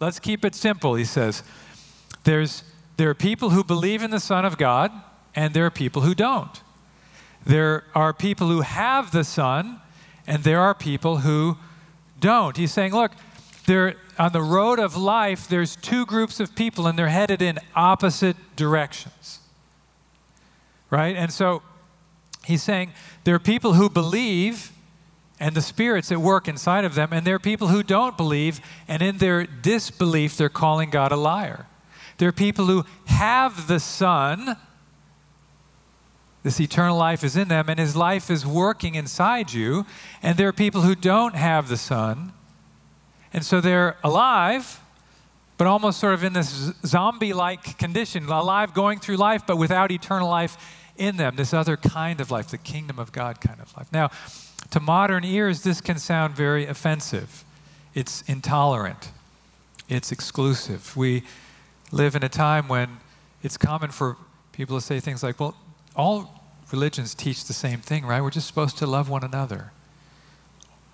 Let's 0.00 0.18
keep 0.18 0.44
it 0.44 0.56
simple, 0.56 0.96
he 0.96 1.04
says. 1.04 1.44
There's, 2.24 2.64
there 2.96 3.08
are 3.10 3.14
people 3.14 3.50
who 3.50 3.62
believe 3.62 4.02
in 4.02 4.10
the 4.10 4.18
Son 4.18 4.44
of 4.44 4.58
God, 4.58 4.90
and 5.36 5.54
there 5.54 5.64
are 5.64 5.70
people 5.70 6.02
who 6.02 6.16
don't. 6.16 6.62
There 7.46 7.84
are 7.94 8.12
people 8.12 8.48
who 8.48 8.62
have 8.62 9.12
the 9.12 9.22
Son, 9.22 9.80
and 10.26 10.42
there 10.42 10.60
are 10.60 10.74
people 10.74 11.18
who 11.18 11.58
don't. 12.18 12.56
He's 12.56 12.72
saying, 12.72 12.92
look, 12.92 13.12
there, 13.66 13.94
on 14.18 14.32
the 14.32 14.42
road 14.42 14.80
of 14.80 14.96
life, 14.96 15.46
there's 15.46 15.76
two 15.76 16.04
groups 16.06 16.40
of 16.40 16.56
people, 16.56 16.88
and 16.88 16.98
they're 16.98 17.06
headed 17.06 17.40
in 17.40 17.60
opposite 17.76 18.36
directions. 18.56 19.38
Right? 20.90 21.14
And 21.14 21.32
so 21.32 21.62
he's 22.44 22.62
saying 22.62 22.92
there 23.24 23.34
are 23.34 23.40
people 23.40 23.74
who 23.74 23.88
believe 23.88 24.72
and 25.42 25.56
the 25.56 25.62
spirits 25.62 26.12
at 26.12 26.18
work 26.18 26.46
inside 26.46 26.84
of 26.84 26.94
them, 26.94 27.12
and 27.12 27.26
there 27.26 27.34
are 27.34 27.40
people 27.40 27.66
who 27.66 27.82
don't 27.82 28.16
believe, 28.16 28.60
and 28.86 29.02
in 29.02 29.18
their 29.18 29.44
disbelief, 29.44 30.36
they're 30.36 30.48
calling 30.48 30.88
God 30.88 31.10
a 31.10 31.16
liar. 31.16 31.66
There 32.18 32.28
are 32.28 32.32
people 32.32 32.66
who 32.66 32.84
have 33.06 33.66
the 33.66 33.80
Son, 33.80 34.56
this 36.44 36.60
eternal 36.60 36.96
life 36.96 37.24
is 37.24 37.36
in 37.36 37.48
them, 37.48 37.68
and 37.68 37.80
His 37.80 37.96
life 37.96 38.30
is 38.30 38.46
working 38.46 38.94
inside 38.94 39.52
you, 39.52 39.84
and 40.22 40.38
there 40.38 40.46
are 40.46 40.52
people 40.52 40.82
who 40.82 40.94
don't 40.94 41.34
have 41.34 41.68
the 41.68 41.76
Son, 41.76 42.32
and 43.32 43.44
so 43.44 43.60
they're 43.60 43.96
alive, 44.04 44.78
but 45.56 45.66
almost 45.66 45.98
sort 45.98 46.14
of 46.14 46.22
in 46.22 46.34
this 46.34 46.72
zombie 46.86 47.32
like 47.32 47.78
condition, 47.78 48.28
alive 48.28 48.74
going 48.74 49.00
through 49.00 49.16
life, 49.16 49.42
but 49.44 49.56
without 49.56 49.90
eternal 49.90 50.28
life 50.28 50.56
in 50.96 51.16
them, 51.16 51.36
this 51.36 51.54
other 51.54 51.76
kind 51.76 52.20
of 52.20 52.30
life, 52.30 52.48
the 52.48 52.58
kingdom 52.58 52.98
of 52.98 53.12
God 53.12 53.40
kind 53.40 53.60
of 53.60 53.76
life. 53.76 53.92
Now, 53.92 54.10
to 54.70 54.80
modern 54.80 55.24
ears, 55.24 55.62
this 55.62 55.80
can 55.80 55.98
sound 55.98 56.34
very 56.34 56.66
offensive. 56.66 57.44
It's 57.94 58.22
intolerant, 58.22 59.10
it's 59.88 60.12
exclusive. 60.12 60.96
We 60.96 61.24
live 61.90 62.16
in 62.16 62.22
a 62.22 62.28
time 62.28 62.68
when 62.68 62.98
it's 63.42 63.56
common 63.56 63.90
for 63.90 64.16
people 64.52 64.78
to 64.78 64.84
say 64.84 65.00
things 65.00 65.22
like, 65.22 65.38
well, 65.40 65.56
all 65.94 66.42
religions 66.70 67.14
teach 67.14 67.44
the 67.44 67.52
same 67.52 67.80
thing, 67.80 68.06
right? 68.06 68.22
We're 68.22 68.30
just 68.30 68.46
supposed 68.46 68.78
to 68.78 68.86
love 68.86 69.08
one 69.08 69.24
another. 69.24 69.72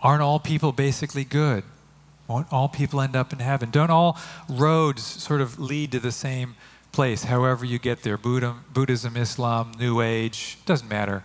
Aren't 0.02 0.22
all 0.22 0.38
people 0.38 0.72
basically 0.72 1.24
good? 1.24 1.64
Won't 2.26 2.52
all 2.52 2.68
people 2.68 3.00
end 3.00 3.16
up 3.16 3.32
in 3.32 3.38
heaven? 3.38 3.70
Don't 3.70 3.90
all 3.90 4.18
roads 4.48 5.02
sort 5.02 5.40
of 5.40 5.58
lead 5.58 5.92
to 5.92 6.00
the 6.00 6.12
same 6.12 6.56
place, 6.98 7.22
however 7.22 7.64
you 7.64 7.78
get 7.78 8.02
there 8.02 8.18
Buddhism, 8.18 8.64
Buddhism, 8.72 9.16
Islam, 9.16 9.70
New 9.78 10.00
Age, 10.00 10.58
doesn't 10.66 10.88
matter. 10.88 11.22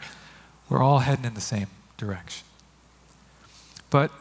We're 0.69 0.83
all 0.83 0.99
heading 0.99 1.25
in 1.25 1.33
the 1.33 1.41
same 1.41 1.65
direction. 1.97 2.45
But 3.89 4.11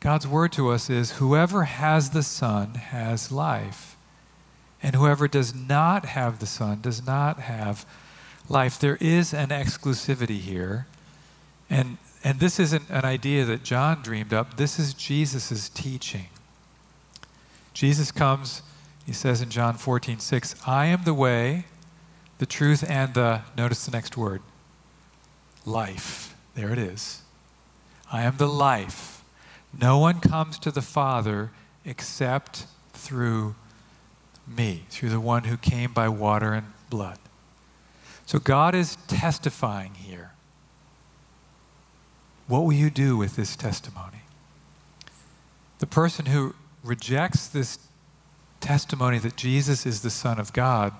God's 0.00 0.26
word 0.26 0.50
to 0.54 0.70
us 0.70 0.90
is 0.90 1.12
whoever 1.22 1.62
has 1.62 2.10
the 2.10 2.24
Son 2.24 2.74
has 2.74 3.30
life, 3.30 3.96
and 4.82 4.96
whoever 4.96 5.28
does 5.28 5.54
not 5.54 6.04
have 6.04 6.40
the 6.40 6.46
Son 6.46 6.80
does 6.80 7.06
not 7.06 7.38
have 7.38 7.86
life. 8.48 8.76
There 8.76 8.98
is 9.00 9.32
an 9.32 9.50
exclusivity 9.50 10.40
here, 10.40 10.88
and, 11.70 11.96
and 12.24 12.40
this 12.40 12.58
isn't 12.58 12.90
an 12.90 13.04
idea 13.04 13.44
that 13.44 13.62
John 13.62 14.02
dreamed 14.02 14.32
up, 14.32 14.56
this 14.56 14.80
is 14.80 14.94
Jesus' 14.94 15.68
teaching. 15.68 16.26
Jesus 17.72 18.10
comes 18.10 18.62
he 19.06 19.12
says 19.12 19.40
in 19.40 19.50
John 19.50 19.74
14, 19.74 20.18
6, 20.18 20.56
I 20.66 20.86
am 20.86 21.04
the 21.04 21.14
way, 21.14 21.66
the 22.38 22.46
truth, 22.46 22.84
and 22.88 23.14
the, 23.14 23.42
notice 23.56 23.86
the 23.86 23.92
next 23.92 24.16
word, 24.16 24.42
life. 25.64 26.34
There 26.56 26.72
it 26.72 26.78
is. 26.78 27.22
I 28.12 28.22
am 28.22 28.36
the 28.36 28.48
life. 28.48 29.22
No 29.78 29.98
one 29.98 30.18
comes 30.20 30.58
to 30.58 30.72
the 30.72 30.82
Father 30.82 31.52
except 31.84 32.66
through 32.92 33.54
me, 34.46 34.86
through 34.90 35.10
the 35.10 35.20
one 35.20 35.44
who 35.44 35.56
came 35.56 35.92
by 35.92 36.08
water 36.08 36.52
and 36.52 36.72
blood. 36.90 37.18
So 38.26 38.40
God 38.40 38.74
is 38.74 38.96
testifying 39.06 39.94
here. 39.94 40.32
What 42.48 42.64
will 42.64 42.72
you 42.72 42.90
do 42.90 43.16
with 43.16 43.36
this 43.36 43.54
testimony? 43.54 44.22
The 45.78 45.86
person 45.86 46.26
who 46.26 46.54
rejects 46.82 47.46
this 47.46 47.78
testimony 48.60 49.18
that 49.18 49.36
Jesus 49.36 49.86
is 49.86 50.02
the 50.02 50.10
Son 50.10 50.38
of 50.38 50.52
God 50.52 50.92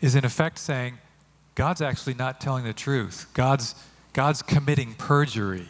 is 0.00 0.14
in 0.14 0.24
effect 0.24 0.58
saying, 0.58 0.98
God's 1.54 1.80
actually 1.80 2.14
not 2.14 2.40
telling 2.40 2.64
the 2.64 2.72
truth. 2.72 3.26
God's, 3.34 3.74
God's 4.12 4.42
committing 4.42 4.94
perjury 4.94 5.68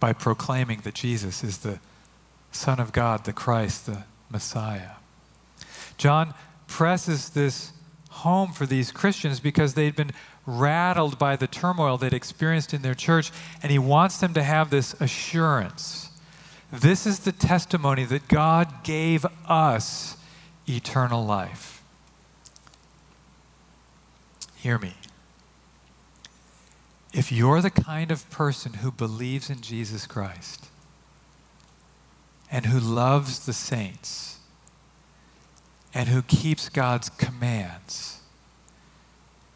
by 0.00 0.12
proclaiming 0.12 0.80
that 0.80 0.94
Jesus 0.94 1.44
is 1.44 1.58
the 1.58 1.78
Son 2.50 2.80
of 2.80 2.92
God, 2.92 3.24
the 3.24 3.32
Christ, 3.32 3.86
the 3.86 4.04
Messiah. 4.30 4.92
John 5.98 6.34
presses 6.66 7.30
this 7.30 7.72
home 8.10 8.52
for 8.52 8.66
these 8.66 8.90
Christians 8.90 9.38
because 9.38 9.74
they'd 9.74 9.94
been 9.94 10.12
rattled 10.46 11.18
by 11.18 11.36
the 11.36 11.46
turmoil 11.46 11.98
they'd 11.98 12.14
experienced 12.14 12.72
in 12.72 12.82
their 12.82 12.94
church, 12.94 13.30
and 13.62 13.70
he 13.70 13.78
wants 13.78 14.18
them 14.18 14.34
to 14.34 14.42
have 14.42 14.70
this 14.70 14.94
assurance 15.00 16.09
this 16.72 17.06
is 17.06 17.20
the 17.20 17.32
testimony 17.32 18.04
that 18.04 18.28
God 18.28 18.84
gave 18.84 19.26
us 19.46 20.16
eternal 20.68 21.24
life. 21.24 21.82
Hear 24.56 24.78
me. 24.78 24.94
If 27.12 27.32
you're 27.32 27.60
the 27.60 27.70
kind 27.70 28.10
of 28.12 28.28
person 28.30 28.74
who 28.74 28.92
believes 28.92 29.50
in 29.50 29.62
Jesus 29.62 30.06
Christ 30.06 30.68
and 32.50 32.66
who 32.66 32.78
loves 32.78 33.46
the 33.46 33.52
saints 33.52 34.38
and 35.92 36.08
who 36.08 36.22
keeps 36.22 36.68
God's 36.68 37.08
commands, 37.08 38.20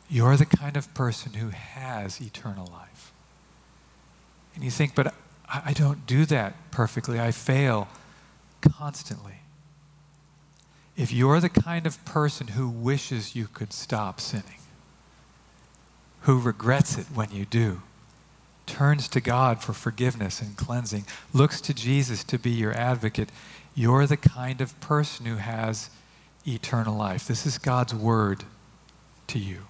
you're 0.08 0.36
the 0.36 0.46
kind 0.46 0.76
of 0.76 0.92
person 0.94 1.34
who 1.34 1.50
has 1.50 2.20
eternal 2.20 2.66
life. 2.66 3.12
And 4.54 4.64
you 4.64 4.70
think, 4.70 4.94
but 4.94 5.14
I, 5.48 5.72
don't 5.72 6.06
do 6.06 6.24
that 6.26 6.54
perfectly. 6.70 7.20
I 7.20 7.30
fail 7.30 7.88
constantly. 8.60 9.40
If 10.96 11.12
you're 11.12 11.40
the 11.40 11.48
kind 11.48 11.86
of 11.86 12.02
person 12.04 12.48
who 12.48 12.68
wishes 12.68 13.34
you 13.34 13.46
could 13.46 13.72
stop 13.72 14.20
sinning, 14.20 14.60
who 16.22 16.40
regrets 16.40 16.96
it 16.96 17.06
when 17.14 17.30
you 17.30 17.44
do, 17.44 17.82
turns 18.66 19.08
to 19.08 19.20
God 19.20 19.62
for 19.62 19.72
forgiveness 19.72 20.40
and 20.40 20.56
cleansing, 20.56 21.04
looks 21.32 21.60
to 21.62 21.74
Jesus 21.74 22.24
to 22.24 22.38
be 22.38 22.50
your 22.50 22.72
advocate, 22.72 23.30
you're 23.74 24.06
the 24.06 24.16
kind 24.16 24.60
of 24.60 24.78
person 24.80 25.26
who 25.26 25.36
has 25.36 25.90
eternal 26.46 26.96
life. 26.96 27.26
This 27.26 27.44
is 27.44 27.58
God's 27.58 27.94
word 27.94 28.44
to 29.26 29.38
you. 29.38 29.62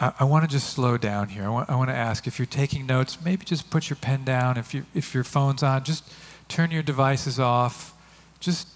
I, 0.00 0.12
I 0.20 0.24
want 0.24 0.44
to 0.44 0.50
just 0.50 0.70
slow 0.70 0.96
down 0.96 1.28
here. 1.28 1.44
I 1.44 1.48
want, 1.48 1.70
I 1.70 1.76
want 1.76 1.90
to 1.90 1.94
ask 1.94 2.26
if 2.26 2.38
you're 2.38 2.46
taking 2.46 2.86
notes, 2.86 3.18
maybe 3.22 3.44
just 3.44 3.70
put 3.70 3.90
your 3.90 3.96
pen 3.96 4.24
down. 4.24 4.56
If, 4.56 4.74
you, 4.74 4.86
if 4.94 5.14
your 5.14 5.24
phone's 5.24 5.62
on, 5.62 5.84
just 5.84 6.10
turn 6.48 6.70
your 6.70 6.82
devices 6.82 7.38
off. 7.38 7.94
Just, 8.40 8.68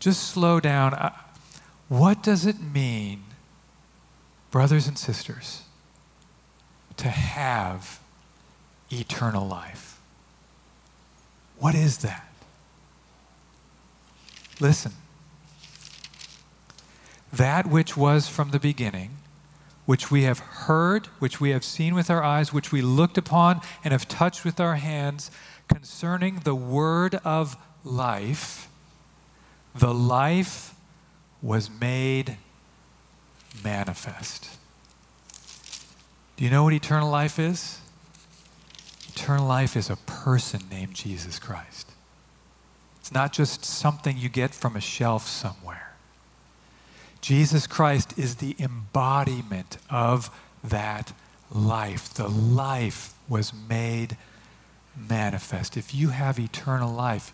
just 0.00 0.24
slow 0.24 0.60
down. 0.60 0.94
I, 0.94 1.12
what 1.88 2.22
does 2.22 2.44
it 2.44 2.60
mean, 2.60 3.22
brothers 4.50 4.88
and 4.88 4.98
sisters, 4.98 5.62
to 6.96 7.08
have 7.08 8.00
eternal 8.90 9.46
life? 9.46 10.00
What 11.58 11.74
is 11.74 11.98
that? 11.98 12.26
Listen. 14.60 14.92
That 17.32 17.66
which 17.66 17.96
was 17.96 18.28
from 18.28 18.50
the 18.50 18.58
beginning 18.58 19.10
which 19.86 20.10
we 20.10 20.24
have 20.24 20.40
heard, 20.40 21.06
which 21.20 21.40
we 21.40 21.50
have 21.50 21.64
seen 21.64 21.94
with 21.94 22.10
our 22.10 22.22
eyes, 22.22 22.52
which 22.52 22.72
we 22.72 22.82
looked 22.82 23.16
upon 23.16 23.60
and 23.82 23.92
have 23.92 24.06
touched 24.06 24.44
with 24.44 24.60
our 24.60 24.74
hands, 24.74 25.30
concerning 25.68 26.40
the 26.40 26.54
word 26.54 27.14
of 27.24 27.56
life. 27.84 28.68
The 29.74 29.94
life 29.94 30.74
was 31.40 31.70
made 31.70 32.36
manifest. 33.64 34.58
Do 36.36 36.44
you 36.44 36.50
know 36.50 36.64
what 36.64 36.74
eternal 36.74 37.10
life 37.10 37.38
is? 37.38 37.80
Eternal 39.08 39.46
life 39.46 39.76
is 39.76 39.88
a 39.88 39.96
person 39.96 40.62
named 40.70 40.94
Jesus 40.94 41.38
Christ. 41.38 41.90
It's 43.00 43.12
not 43.12 43.32
just 43.32 43.64
something 43.64 44.18
you 44.18 44.28
get 44.28 44.54
from 44.54 44.76
a 44.76 44.80
shelf 44.80 45.26
somewhere. 45.26 45.85
Jesus 47.26 47.66
Christ 47.66 48.16
is 48.16 48.36
the 48.36 48.54
embodiment 48.60 49.78
of 49.90 50.30
that 50.62 51.12
life. 51.50 52.14
The 52.14 52.28
life 52.28 53.14
was 53.28 53.52
made 53.68 54.16
manifest. 54.96 55.76
If 55.76 55.92
you 55.92 56.10
have 56.10 56.38
eternal 56.38 56.92
life, 56.92 57.32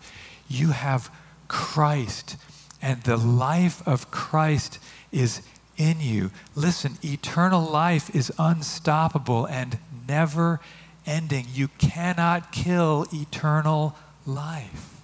you 0.49 0.69
have 0.71 1.11
Christ, 1.47 2.37
and 2.81 3.03
the 3.03 3.17
life 3.17 3.87
of 3.87 4.09
Christ 4.09 4.79
is 5.11 5.43
in 5.77 6.01
you. 6.01 6.31
Listen, 6.55 6.97
eternal 7.03 7.61
life 7.61 8.15
is 8.15 8.31
unstoppable 8.39 9.45
and 9.45 9.77
never 10.07 10.59
ending. 11.05 11.45
You 11.53 11.67
cannot 11.67 12.51
kill 12.51 13.05
eternal 13.13 13.95
life. 14.25 14.99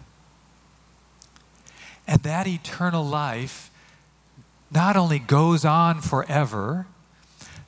And 2.08 2.24
that 2.24 2.48
eternal 2.48 3.06
life 3.06 3.70
not 4.72 4.96
only 4.96 5.20
goes 5.20 5.66
on 5.66 6.02
forever, 6.02 6.88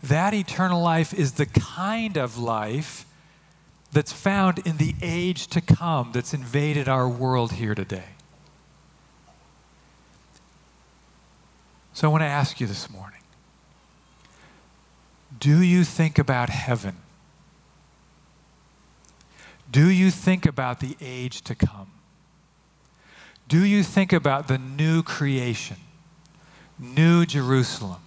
that 0.04 0.34
eternal 0.34 0.82
life 0.82 1.14
is 1.14 1.34
the 1.34 1.46
kind 1.46 2.18
of 2.18 2.38
life 2.38 3.06
that's 3.92 4.14
found 4.14 4.60
in 4.60 4.78
the 4.78 4.96
age 5.02 5.48
to 5.48 5.62
come 5.62 6.12
that's 6.14 6.34
invaded 6.34 6.88
our 6.88 7.08
world 7.08 7.54
here 7.54 7.76
today. 7.76 8.10
So 11.94 12.08
I 12.08 12.12
want 12.12 12.22
to 12.22 12.28
ask 12.28 12.60
you 12.60 12.68
this 12.68 12.90
morning 12.90 13.20
do 15.40 15.62
you 15.62 15.84
think 15.84 16.20
about 16.20 16.50
heaven? 16.50 16.98
Do 19.72 19.90
you 19.90 20.12
think 20.12 20.46
about 20.46 20.82
the 20.82 20.96
age 21.02 21.42
to 21.44 21.56
come? 21.56 21.92
Do 23.48 23.66
you 23.66 23.84
think 23.84 24.14
about 24.14 24.48
the 24.48 24.58
new 24.58 25.02
creation, 25.02 25.78
new 26.82 27.26
Jerusalem, 27.26 28.02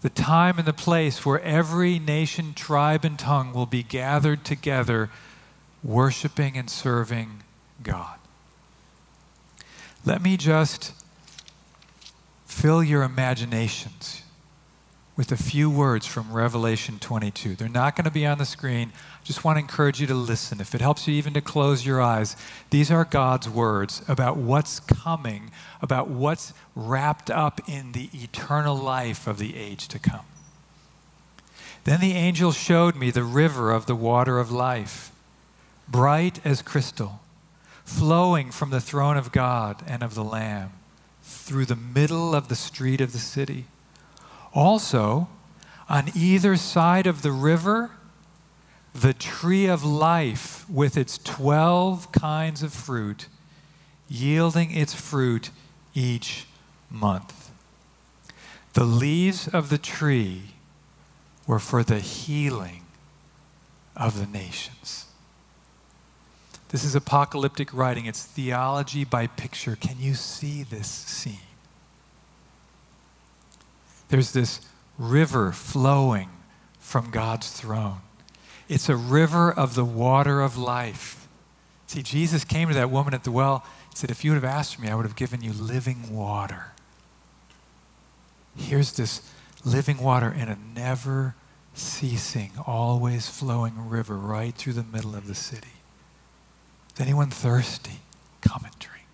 the 0.00 0.10
time 0.10 0.58
and 0.58 0.66
the 0.66 0.72
place 0.72 1.24
where 1.24 1.40
every 1.40 1.98
nation, 1.98 2.52
tribe, 2.54 3.04
and 3.04 3.18
tongue 3.18 3.52
will 3.52 3.66
be 3.66 3.84
gathered 3.84 4.44
together, 4.44 5.08
worshiping 5.82 6.56
and 6.58 6.68
serving 6.68 7.44
God? 7.82 8.18
Let 10.04 10.20
me 10.20 10.36
just 10.36 10.92
fill 12.44 12.82
your 12.82 13.04
imaginations 13.04 14.22
with 15.22 15.30
a 15.30 15.36
few 15.40 15.70
words 15.70 16.04
from 16.04 16.32
Revelation 16.32 16.98
22. 16.98 17.54
They're 17.54 17.68
not 17.68 17.94
going 17.94 18.06
to 18.06 18.10
be 18.10 18.26
on 18.26 18.38
the 18.38 18.44
screen. 18.44 18.90
I 18.92 19.24
just 19.24 19.44
want 19.44 19.54
to 19.54 19.60
encourage 19.60 20.00
you 20.00 20.06
to 20.08 20.14
listen. 20.14 20.60
If 20.60 20.74
it 20.74 20.80
helps 20.80 21.06
you 21.06 21.14
even 21.14 21.32
to 21.34 21.40
close 21.40 21.86
your 21.86 22.02
eyes, 22.02 22.34
these 22.70 22.90
are 22.90 23.04
God's 23.04 23.48
words 23.48 24.02
about 24.08 24.36
what's 24.36 24.80
coming, 24.80 25.52
about 25.80 26.08
what's 26.08 26.52
wrapped 26.74 27.30
up 27.30 27.60
in 27.68 27.92
the 27.92 28.10
eternal 28.12 28.74
life 28.74 29.28
of 29.28 29.38
the 29.38 29.54
age 29.56 29.86
to 29.86 30.00
come. 30.00 30.26
Then 31.84 32.00
the 32.00 32.14
angel 32.14 32.50
showed 32.50 32.96
me 32.96 33.12
the 33.12 33.22
river 33.22 33.70
of 33.70 33.86
the 33.86 33.94
water 33.94 34.40
of 34.40 34.50
life, 34.50 35.12
bright 35.86 36.44
as 36.44 36.62
crystal, 36.62 37.20
flowing 37.84 38.50
from 38.50 38.70
the 38.70 38.80
throne 38.80 39.16
of 39.16 39.30
God 39.30 39.84
and 39.86 40.02
of 40.02 40.16
the 40.16 40.24
Lamb 40.24 40.72
through 41.22 41.66
the 41.66 41.76
middle 41.76 42.34
of 42.34 42.48
the 42.48 42.56
street 42.56 43.00
of 43.00 43.12
the 43.12 43.20
city. 43.20 43.66
Also, 44.54 45.28
on 45.88 46.10
either 46.14 46.56
side 46.56 47.06
of 47.06 47.22
the 47.22 47.32
river, 47.32 47.90
the 48.94 49.14
tree 49.14 49.66
of 49.66 49.84
life 49.84 50.68
with 50.68 50.96
its 50.96 51.18
12 51.18 52.12
kinds 52.12 52.62
of 52.62 52.72
fruit, 52.72 53.28
yielding 54.08 54.70
its 54.70 54.94
fruit 54.94 55.50
each 55.94 56.46
month. 56.90 57.50
The 58.74 58.84
leaves 58.84 59.48
of 59.48 59.70
the 59.70 59.78
tree 59.78 60.42
were 61.46 61.58
for 61.58 61.82
the 61.82 62.00
healing 62.00 62.82
of 63.96 64.18
the 64.18 64.26
nations. 64.26 65.06
This 66.68 66.84
is 66.84 66.94
apocalyptic 66.94 67.72
writing. 67.74 68.06
It's 68.06 68.24
theology 68.24 69.04
by 69.04 69.26
picture. 69.26 69.76
Can 69.76 69.96
you 69.98 70.14
see 70.14 70.62
this 70.62 70.88
scene? 70.88 71.51
There's 74.12 74.32
this 74.32 74.60
river 74.98 75.52
flowing 75.52 76.28
from 76.78 77.10
God's 77.10 77.50
throne. 77.50 78.00
It's 78.68 78.90
a 78.90 78.94
river 78.94 79.50
of 79.50 79.74
the 79.74 79.86
water 79.86 80.42
of 80.42 80.58
life. 80.58 81.26
See, 81.86 82.02
Jesus 82.02 82.44
came 82.44 82.68
to 82.68 82.74
that 82.74 82.90
woman 82.90 83.14
at 83.14 83.24
the 83.24 83.30
well. 83.32 83.64
He 83.88 83.96
said, 83.96 84.10
If 84.10 84.22
you 84.22 84.32
would 84.32 84.34
have 84.34 84.44
asked 84.44 84.78
me, 84.78 84.88
I 84.88 84.94
would 84.94 85.06
have 85.06 85.16
given 85.16 85.40
you 85.40 85.54
living 85.54 86.14
water. 86.14 86.72
Here's 88.54 88.92
this 88.92 89.22
living 89.64 89.96
water 89.96 90.30
in 90.30 90.50
a 90.50 90.58
never 90.74 91.34
ceasing, 91.72 92.50
always 92.66 93.30
flowing 93.30 93.88
river 93.88 94.18
right 94.18 94.54
through 94.54 94.74
the 94.74 94.84
middle 94.84 95.16
of 95.16 95.26
the 95.26 95.34
city. 95.34 95.72
Is 96.94 97.00
anyone 97.00 97.30
thirsty? 97.30 98.00
Come 98.42 98.66
and 98.66 98.78
drink. 98.78 99.06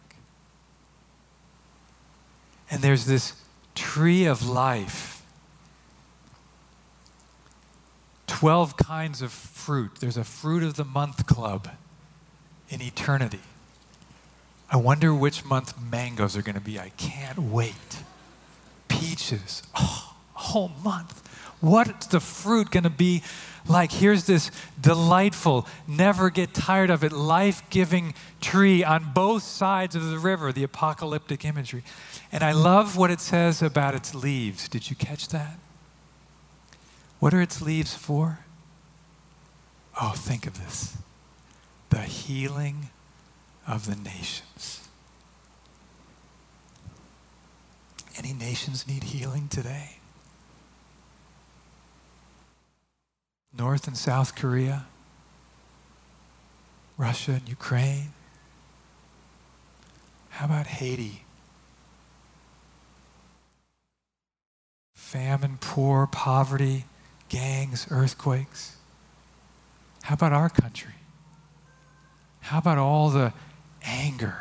And 2.68 2.82
there's 2.82 3.06
this 3.06 3.34
tree 3.78 4.24
of 4.24 4.46
life. 4.46 5.22
12 8.26 8.76
kinds 8.76 9.22
of 9.22 9.30
fruit. 9.32 9.92
There's 10.00 10.16
a 10.16 10.24
fruit 10.24 10.62
of 10.64 10.74
the 10.74 10.84
month 10.84 11.26
club 11.26 11.68
in 12.68 12.82
eternity. 12.82 13.40
I 14.70 14.76
wonder 14.76 15.14
which 15.14 15.44
month 15.44 15.80
mangoes 15.80 16.36
are 16.36 16.42
going 16.42 16.56
to 16.56 16.60
be. 16.60 16.78
I 16.78 16.90
can't 16.96 17.38
wait. 17.38 18.02
Peaches. 18.88 19.62
Oh, 19.76 20.16
a 20.36 20.38
whole 20.38 20.72
month. 20.82 21.22
What's 21.60 22.06
the 22.06 22.20
fruit 22.20 22.70
going 22.70 22.84
to 22.84 22.90
be 22.90 23.22
like? 23.66 23.90
Here's 23.90 24.24
this 24.24 24.50
delightful, 24.80 25.66
never 25.86 26.30
get 26.30 26.54
tired 26.54 26.90
of 26.90 27.02
it, 27.02 27.12
life 27.12 27.62
giving 27.70 28.14
tree 28.40 28.84
on 28.84 29.12
both 29.12 29.42
sides 29.42 29.96
of 29.96 30.06
the 30.06 30.18
river, 30.18 30.52
the 30.52 30.62
apocalyptic 30.62 31.44
imagery. 31.44 31.82
And 32.30 32.44
I 32.44 32.52
love 32.52 32.96
what 32.96 33.10
it 33.10 33.20
says 33.20 33.60
about 33.60 33.94
its 33.94 34.14
leaves. 34.14 34.68
Did 34.68 34.88
you 34.88 34.96
catch 34.96 35.28
that? 35.28 35.58
What 37.18 37.34
are 37.34 37.42
its 37.42 37.60
leaves 37.60 37.94
for? 37.94 38.40
Oh, 40.00 40.12
think 40.16 40.46
of 40.46 40.58
this 40.64 40.96
the 41.90 42.02
healing 42.02 42.90
of 43.66 43.86
the 43.86 43.96
nations. 43.96 44.88
Any 48.16 48.32
nations 48.32 48.86
need 48.86 49.04
healing 49.04 49.48
today? 49.48 49.97
North 53.58 53.86
and 53.86 53.96
South 53.96 54.34
Korea, 54.34 54.86
Russia 56.96 57.32
and 57.32 57.48
Ukraine. 57.48 58.12
How 60.30 60.46
about 60.46 60.66
Haiti? 60.66 61.24
famine, 65.08 65.56
poor, 65.58 66.06
poverty, 66.06 66.84
gangs, 67.30 67.86
earthquakes. 67.90 68.76
How 70.02 70.12
about 70.12 70.34
our 70.34 70.50
country? 70.50 70.92
How 72.40 72.58
about 72.58 72.76
all 72.76 73.08
the 73.08 73.32
anger, 73.82 74.36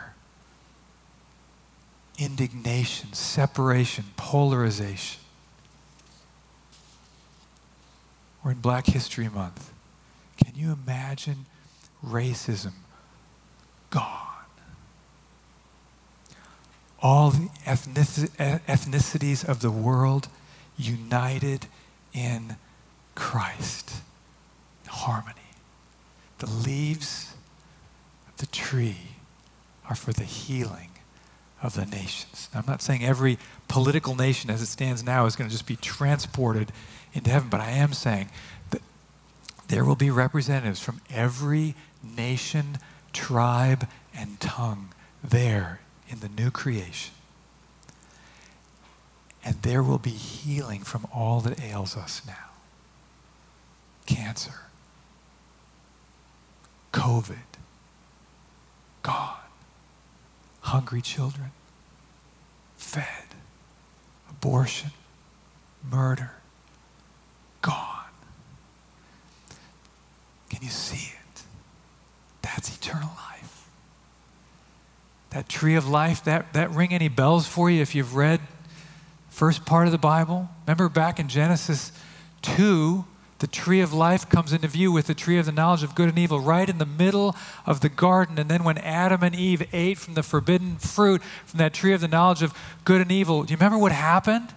indignation, 2.19 3.13
separation, 3.13 4.03
polarization? 4.17 5.21
We're 8.47 8.53
in 8.53 8.61
Black 8.61 8.85
History 8.85 9.27
Month. 9.27 9.73
Can 10.41 10.53
you 10.55 10.71
imagine 10.71 11.47
racism 12.01 12.71
gone? 13.89 14.45
All 17.01 17.31
the 17.31 17.49
ethnicities 17.65 19.43
of 19.43 19.59
the 19.59 19.69
world 19.69 20.29
united 20.77 21.65
in 22.13 22.55
Christ. 23.15 23.95
Harmony. 24.87 25.35
The 26.37 26.49
leaves 26.49 27.33
of 28.29 28.37
the 28.37 28.45
tree 28.45 29.17
are 29.89 29.95
for 29.95 30.13
the 30.13 30.23
healing 30.23 30.91
of 31.61 31.73
the 31.75 31.85
nations. 31.85 32.49
Now, 32.53 32.59
I'm 32.59 32.65
not 32.67 32.81
saying 32.81 33.03
every 33.03 33.37
political 33.67 34.15
nation 34.15 34.49
as 34.49 34.61
it 34.61 34.67
stands 34.67 35.03
now 35.03 35.25
is 35.25 35.35
going 35.35 35.49
to 35.49 35.51
just 35.53 35.67
be 35.67 35.75
transported 35.75 36.71
into 37.13 37.29
heaven, 37.29 37.49
but 37.49 37.61
I 37.61 37.71
am 37.71 37.93
saying 37.93 38.29
that 38.69 38.81
there 39.67 39.83
will 39.83 39.95
be 39.95 40.11
representatives 40.11 40.79
from 40.79 41.01
every 41.09 41.75
nation, 42.03 42.77
tribe, 43.13 43.87
and 44.15 44.39
tongue 44.39 44.89
there 45.23 45.79
in 46.09 46.19
the 46.19 46.29
new 46.29 46.51
creation. 46.51 47.13
and 49.43 49.61
there 49.61 49.81
will 49.81 49.97
be 49.97 50.09
healing 50.11 50.81
from 50.81 51.07
all 51.13 51.39
that 51.39 51.61
ails 51.63 51.95
us 51.95 52.21
now 52.27 52.33
cancer, 54.05 54.53
COVID, 56.93 57.35
gone, 59.03 59.36
hungry 60.67 61.01
children, 61.01 61.51
fed, 62.77 63.05
abortion, 64.29 64.91
murder, 65.89 66.31
gone. 67.61 68.03
Can 70.49 70.61
you 70.61 70.69
see 70.69 71.13
it? 71.13 71.41
That's 72.41 72.75
eternal 72.75 73.09
life. 73.29 73.69
That 75.29 75.47
tree 75.47 75.75
of 75.75 75.87
life, 75.87 76.23
that, 76.25 76.51
that 76.53 76.69
ring 76.71 76.93
any 76.93 77.07
bells 77.07 77.47
for 77.47 77.69
you 77.69 77.81
if 77.81 77.95
you've 77.95 78.15
read 78.15 78.41
first 79.29 79.65
part 79.65 79.85
of 79.85 79.93
the 79.93 79.97
Bible? 79.97 80.49
Remember 80.65 80.89
back 80.89 81.17
in 81.17 81.29
Genesis 81.29 81.93
2, 82.41 83.05
the 83.39 83.47
tree 83.47 83.81
of 83.81 83.93
life 83.93 84.27
comes 84.27 84.51
into 84.51 84.67
view 84.67 84.91
with 84.91 85.07
the 85.07 85.13
tree 85.13 85.37
of 85.37 85.45
the 85.45 85.51
knowledge 85.51 85.83
of 85.83 85.93
good 85.93 86.09
and 86.09 86.17
evil 86.17 86.39
right 86.39 86.67
in 86.67 86.79
the 86.79 86.85
middle 86.85 87.35
of 87.65 87.81
the 87.81 87.89
garden. 87.89 88.39
And 88.39 88.49
then 88.49 88.63
when 88.63 88.77
Adam 88.79 89.21
and 89.21 89.35
Eve 89.35 89.67
ate 89.73 89.97
from 89.97 90.15
the 90.15 90.23
forbidden 90.23 90.77
fruit 90.77 91.21
from 91.45 91.59
that 91.59 91.73
tree 91.73 91.93
of 91.93 92.01
the 92.01 92.07
knowledge 92.07 92.41
of 92.41 92.53
good 92.83 93.01
and 93.01 93.11
evil, 93.11 93.43
do 93.43 93.51
you 93.51 93.57
remember 93.57 93.77
what 93.77 93.91
happened? 93.91 94.47
Do 94.47 94.53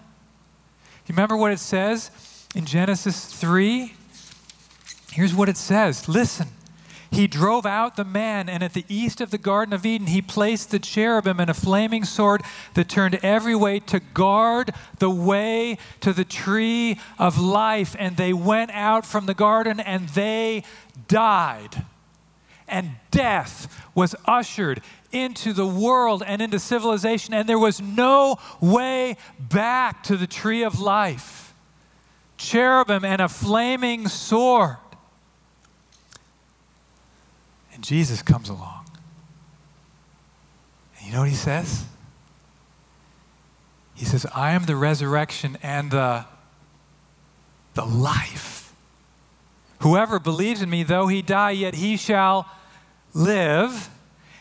you 1.09 1.15
remember 1.15 1.37
what 1.37 1.53
it 1.53 1.59
says 1.59 2.11
in 2.55 2.65
Genesis 2.65 3.27
3? 3.27 3.95
Here's 5.13 5.35
what 5.35 5.49
it 5.49 5.57
says 5.57 6.09
Listen. 6.09 6.49
He 7.13 7.27
drove 7.27 7.67
out 7.67 7.97
the 7.97 8.05
man, 8.05 8.49
and 8.49 8.63
at 8.63 8.73
the 8.73 8.85
east 8.89 9.21
of 9.21 9.33
the 9.33 9.39
Garden 9.39 9.75
of 9.75 9.85
Eden, 9.85 10.07
he 10.07 10.23
placed 10.23 10.71
the 10.71 10.79
cherubim 10.79 11.41
and 11.41 11.51
a 11.51 11.55
flaming 11.55 12.05
sword 12.05 12.43
that 12.75 12.89
turned 12.89 13.17
every 13.17 13.55
way 13.57 13.81
to 13.81 13.99
guard 13.99 14.73
the 14.99 15.11
way 15.11 15.77
to 16.01 16.13
the 16.13 16.25
tree 16.25 17.01
of 17.19 17.41
life. 17.41 17.97
And 17.99 18.17
they 18.17 18.33
went 18.33 18.71
out 18.71 19.05
from 19.05 19.27
the 19.27 19.35
garden 19.35 19.81
and 19.81 20.09
they 20.11 20.63
died. 21.09 21.85
And 22.69 22.93
death 23.11 23.85
was 23.93 24.15
ushered 24.27 24.81
into 25.11 25.53
the 25.53 25.67
world 25.67 26.23
and 26.25 26.41
into 26.41 26.61
civilization, 26.61 27.35
and 27.35 27.49
there 27.49 27.59
was 27.59 27.81
no 27.81 28.39
way 28.61 29.17
back 29.41 30.05
to 30.05 30.17
the 30.17 30.29
tree 30.29 30.63
of 30.63 30.79
life. 30.79 31.53
Cherubim 32.37 33.05
and 33.05 33.21
a 33.21 33.29
flaming 33.29 34.07
sword. 34.07 34.77
And 37.81 37.87
Jesus 37.87 38.21
comes 38.21 38.51
along. 38.51 38.85
And 40.99 41.07
you 41.07 41.15
know 41.15 41.21
what 41.21 41.31
he 41.31 41.35
says? 41.35 41.87
He 43.95 44.05
says, 44.05 44.27
I 44.35 44.51
am 44.51 44.67
the 44.67 44.77
resurrection 44.77 45.57
and 45.63 45.91
the, 45.91 46.27
the 47.73 47.87
life. 47.87 48.75
Whoever 49.79 50.19
believes 50.19 50.61
in 50.61 50.69
me, 50.69 50.83
though 50.83 51.07
he 51.07 51.23
die, 51.23 51.53
yet 51.53 51.75
he 51.75 51.97
shall 51.97 52.47
live. 53.15 53.89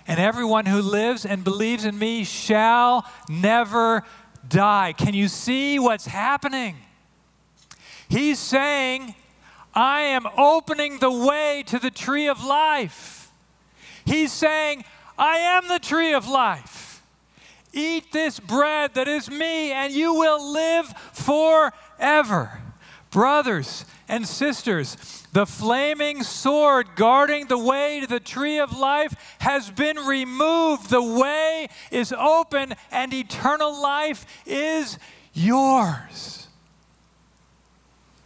And 0.06 0.19
everyone 0.19 0.65
who 0.65 0.82
lives 0.82 1.25
and 1.25 1.41
believes 1.41 1.86
in 1.86 1.97
me 1.97 2.25
shall 2.25 3.10
never 3.30 4.04
die. 4.49 4.91
Can 4.91 5.13
you 5.13 5.30
see 5.30 5.80
what's 5.80 6.08
happening? 6.08 6.75
He's 8.10 8.38
saying, 8.38 9.15
I 9.73 10.02
am 10.02 10.28
opening 10.38 10.99
the 10.99 11.10
way 11.10 11.63
to 11.67 11.80
the 11.80 11.89
tree 11.89 12.28
of 12.28 12.43
life. 12.43 13.19
He's 14.10 14.32
saying, 14.32 14.86
I 15.19 15.38
am 15.38 15.67
the 15.67 15.78
tree 15.78 16.13
of 16.13 16.28
life. 16.28 17.04
Eat 17.72 18.12
this 18.12 18.39
bread 18.39 18.95
that 18.95 19.08
is 19.08 19.30
me, 19.30 19.72
and 19.72 19.93
you 19.93 20.15
will 20.15 20.52
live 20.52 20.88
forever. 21.13 22.60
Brothers 23.12 23.86
and 24.08 24.28
sisters, 24.28 25.28
the 25.32 25.45
flaming 25.45 26.24
sword 26.24 26.95
guarding 26.95 27.45
the 27.45 27.60
way 27.60 28.00
to 28.00 28.08
the 28.08 28.19
tree 28.19 28.58
of 28.58 28.76
life 28.76 29.13
has 29.41 29.69
been 29.69 29.98
removed. 29.98 30.89
The 30.89 31.04
way 31.04 31.67
is 31.91 32.12
open, 32.12 32.74
and 32.91 33.13
eternal 33.13 33.80
life 33.80 34.26
is 34.48 34.98
yours. 35.36 36.48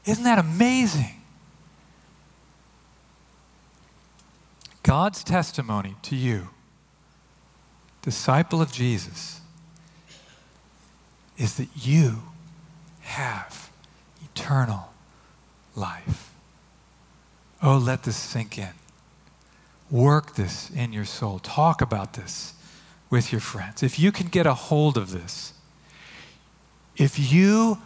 Isn't 0.05 0.23
that 0.23 0.39
amazing? 0.39 1.22
God's 4.83 5.23
testimony 5.23 5.95
to 6.03 6.15
you, 6.15 6.49
disciple 8.01 8.61
of 8.61 8.71
Jesus, 8.71 9.39
is 11.37 11.55
that 11.55 11.69
you 11.75 12.23
have 13.01 13.71
eternal 14.23 14.93
life. 15.75 16.33
Oh, 17.61 17.77
let 17.77 18.03
this 18.03 18.17
sink 18.17 18.57
in. 18.57 18.73
Work 19.89 20.35
this 20.35 20.69
in 20.69 20.91
your 20.91 21.05
soul. 21.05 21.39
Talk 21.39 21.81
about 21.81 22.13
this 22.13 22.53
with 23.09 23.31
your 23.31 23.41
friends. 23.41 23.83
If 23.83 23.97
you 23.97 24.11
can 24.11 24.27
get 24.27 24.45
a 24.45 24.53
hold 24.53 24.97
of 24.97 25.11
this, 25.11 25.53
if 26.97 27.31
you 27.31 27.77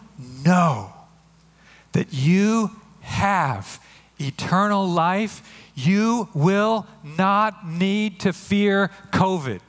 know 0.44 0.94
that 1.92 2.12
you 2.12 2.72
have 3.02 3.80
eternal 4.20 4.88
life, 4.88 5.42
you 5.76 6.30
will 6.34 6.88
not 7.04 7.68
need 7.68 8.20
to 8.22 8.34
fear 8.34 8.90
COVID. 9.12 9.60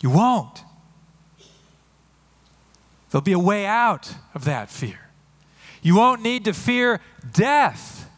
You 0.00 0.10
won't. 0.10 0.62
There'll 3.10 3.22
be 3.22 3.32
a 3.32 3.38
way 3.38 3.66
out 3.66 4.12
of 4.34 4.44
that 4.44 4.70
fear. 4.70 4.98
You 5.82 5.96
won't 5.96 6.22
need 6.22 6.46
to 6.46 6.52
fear 6.52 7.00
death. 7.32 8.10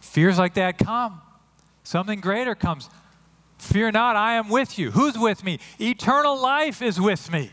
Fears 0.00 0.38
like 0.38 0.54
that 0.54 0.78
come. 0.78 1.20
Something 1.82 2.20
greater 2.20 2.54
comes. 2.54 2.88
Fear 3.58 3.92
not, 3.92 4.16
I 4.16 4.34
am 4.34 4.48
with 4.48 4.78
you. 4.78 4.90
Who's 4.90 5.18
with 5.18 5.44
me? 5.44 5.58
Eternal 5.78 6.40
life 6.40 6.82
is 6.82 7.00
with 7.00 7.30
me. 7.30 7.50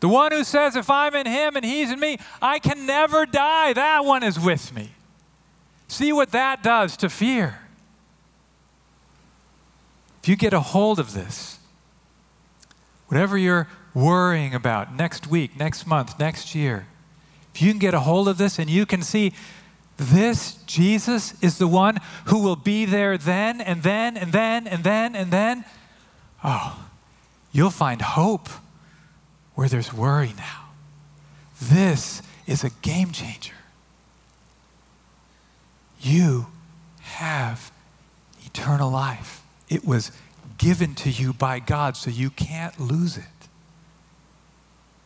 The 0.00 0.08
one 0.08 0.32
who 0.32 0.44
says, 0.44 0.76
if 0.76 0.90
I'm 0.90 1.14
in 1.14 1.26
him 1.26 1.56
and 1.56 1.64
he's 1.64 1.90
in 1.90 1.98
me, 1.98 2.18
I 2.40 2.58
can 2.58 2.86
never 2.86 3.26
die, 3.26 3.72
that 3.72 4.04
one 4.04 4.22
is 4.22 4.38
with 4.38 4.72
me. 4.72 4.90
See 5.88 6.12
what 6.12 6.30
that 6.32 6.62
does 6.62 6.96
to 6.98 7.08
fear. 7.08 7.60
If 10.22 10.28
you 10.28 10.36
get 10.36 10.52
a 10.52 10.60
hold 10.60 10.98
of 10.98 11.14
this, 11.14 11.58
whatever 13.08 13.36
you're 13.36 13.66
worrying 13.94 14.54
about 14.54 14.94
next 14.94 15.26
week, 15.26 15.58
next 15.58 15.86
month, 15.86 16.18
next 16.18 16.54
year, 16.54 16.86
if 17.54 17.62
you 17.62 17.72
can 17.72 17.78
get 17.78 17.94
a 17.94 18.00
hold 18.00 18.28
of 18.28 18.38
this 18.38 18.58
and 18.58 18.70
you 18.70 18.86
can 18.86 19.02
see 19.02 19.32
this 19.96 20.54
Jesus 20.66 21.34
is 21.42 21.58
the 21.58 21.66
one 21.66 21.98
who 22.26 22.38
will 22.40 22.54
be 22.54 22.84
there 22.84 23.18
then 23.18 23.60
and 23.60 23.82
then 23.82 24.16
and 24.16 24.32
then 24.32 24.68
and 24.68 24.84
then 24.84 25.16
and 25.16 25.32
then, 25.32 25.64
oh, 26.44 26.86
you'll 27.50 27.70
find 27.70 28.00
hope 28.00 28.48
where 29.58 29.68
there's 29.68 29.92
worry 29.92 30.32
now. 30.36 30.68
This 31.60 32.22
is 32.46 32.62
a 32.62 32.70
game 32.80 33.10
changer. 33.10 33.56
You 36.00 36.46
have 37.00 37.72
eternal 38.46 38.88
life. 38.88 39.42
It 39.68 39.84
was 39.84 40.12
given 40.58 40.94
to 40.94 41.10
you 41.10 41.32
by 41.32 41.58
God, 41.58 41.96
so 41.96 42.08
you 42.08 42.30
can't 42.30 42.78
lose 42.78 43.16
it. 43.16 43.24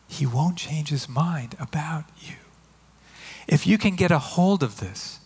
He 0.07 0.27
won't 0.27 0.55
change 0.55 0.89
his 0.89 1.09
mind 1.09 1.55
about 1.59 2.03
you. 2.21 2.35
If 3.47 3.65
you 3.65 3.79
can 3.79 3.95
get 3.95 4.11
a 4.11 4.19
hold 4.19 4.61
of 4.61 4.79
this, 4.79 5.19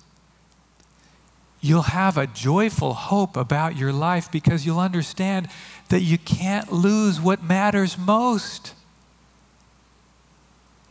you'll 1.59 1.81
have 1.81 2.17
a 2.17 2.27
joyful 2.27 2.93
hope 2.93 3.35
about 3.35 3.75
your 3.75 3.91
life 3.91 4.31
because 4.31 4.65
you'll 4.65 4.79
understand 4.79 5.49
that 5.89 5.99
you 5.99 6.17
can't 6.17 6.71
lose 6.71 7.19
what 7.19 7.43
matters 7.43 7.97
most. 7.97 8.73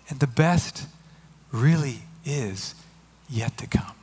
And 0.09 0.21
the 0.21 0.27
best 0.27 0.87
really 1.53 2.01
is 2.25 2.75
yet 3.29 3.57
to 3.59 3.67
come. 3.67 3.95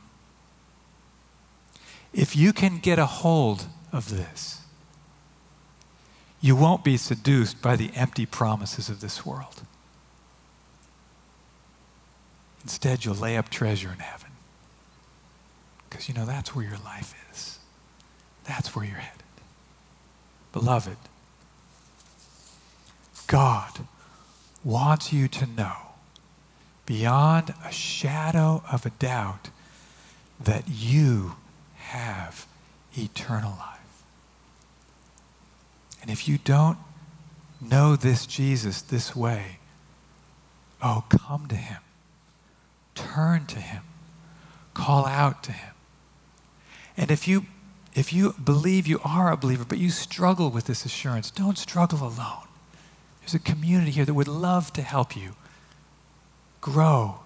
If 2.12 2.36
you 2.36 2.52
can 2.52 2.78
get 2.78 2.98
a 2.98 3.06
hold 3.06 3.66
of 3.92 4.10
this, 4.10 4.62
you 6.40 6.54
won't 6.54 6.84
be 6.84 6.96
seduced 6.96 7.62
by 7.62 7.74
the 7.74 7.90
empty 7.94 8.26
promises 8.26 8.88
of 8.88 9.00
this 9.00 9.24
world. 9.24 9.62
Instead, 12.62 13.04
you'll 13.04 13.14
lay 13.14 13.36
up 13.36 13.48
treasure 13.48 13.90
in 13.92 13.98
heaven. 13.98 14.30
Because 15.88 16.08
you 16.08 16.14
know 16.14 16.26
that's 16.26 16.54
where 16.54 16.64
your 16.64 16.78
life 16.84 17.14
is, 17.32 17.58
that's 18.44 18.74
where 18.74 18.84
you're 18.84 18.96
headed. 18.96 19.22
Beloved, 20.52 20.96
God 23.26 23.86
wants 24.62 25.12
you 25.12 25.28
to 25.28 25.46
know 25.46 25.93
beyond 26.86 27.54
a 27.64 27.72
shadow 27.72 28.62
of 28.70 28.84
a 28.84 28.90
doubt 28.90 29.50
that 30.40 30.64
you 30.68 31.36
have 31.76 32.46
eternal 32.96 33.52
life. 33.58 34.02
And 36.02 36.10
if 36.10 36.28
you 36.28 36.38
don't 36.38 36.78
know 37.60 37.96
this 37.96 38.26
Jesus 38.26 38.82
this 38.82 39.16
way, 39.16 39.58
oh, 40.82 41.04
come 41.08 41.46
to 41.48 41.56
him. 41.56 41.80
Turn 42.94 43.46
to 43.46 43.58
him. 43.58 43.82
Call 44.74 45.06
out 45.06 45.42
to 45.44 45.52
him. 45.52 45.74
And 46.96 47.10
if 47.10 47.26
you 47.26 47.46
if 47.94 48.12
you 48.12 48.32
believe 48.32 48.88
you 48.88 49.00
are 49.04 49.30
a 49.30 49.36
believer, 49.36 49.64
but 49.64 49.78
you 49.78 49.88
struggle 49.88 50.50
with 50.50 50.64
this 50.64 50.84
assurance, 50.84 51.30
don't 51.30 51.56
struggle 51.56 52.00
alone. 52.00 52.48
There's 53.20 53.34
a 53.34 53.38
community 53.38 53.92
here 53.92 54.04
that 54.04 54.14
would 54.14 54.26
love 54.26 54.72
to 54.72 54.82
help 54.82 55.16
you 55.16 55.36
grow 56.64 57.16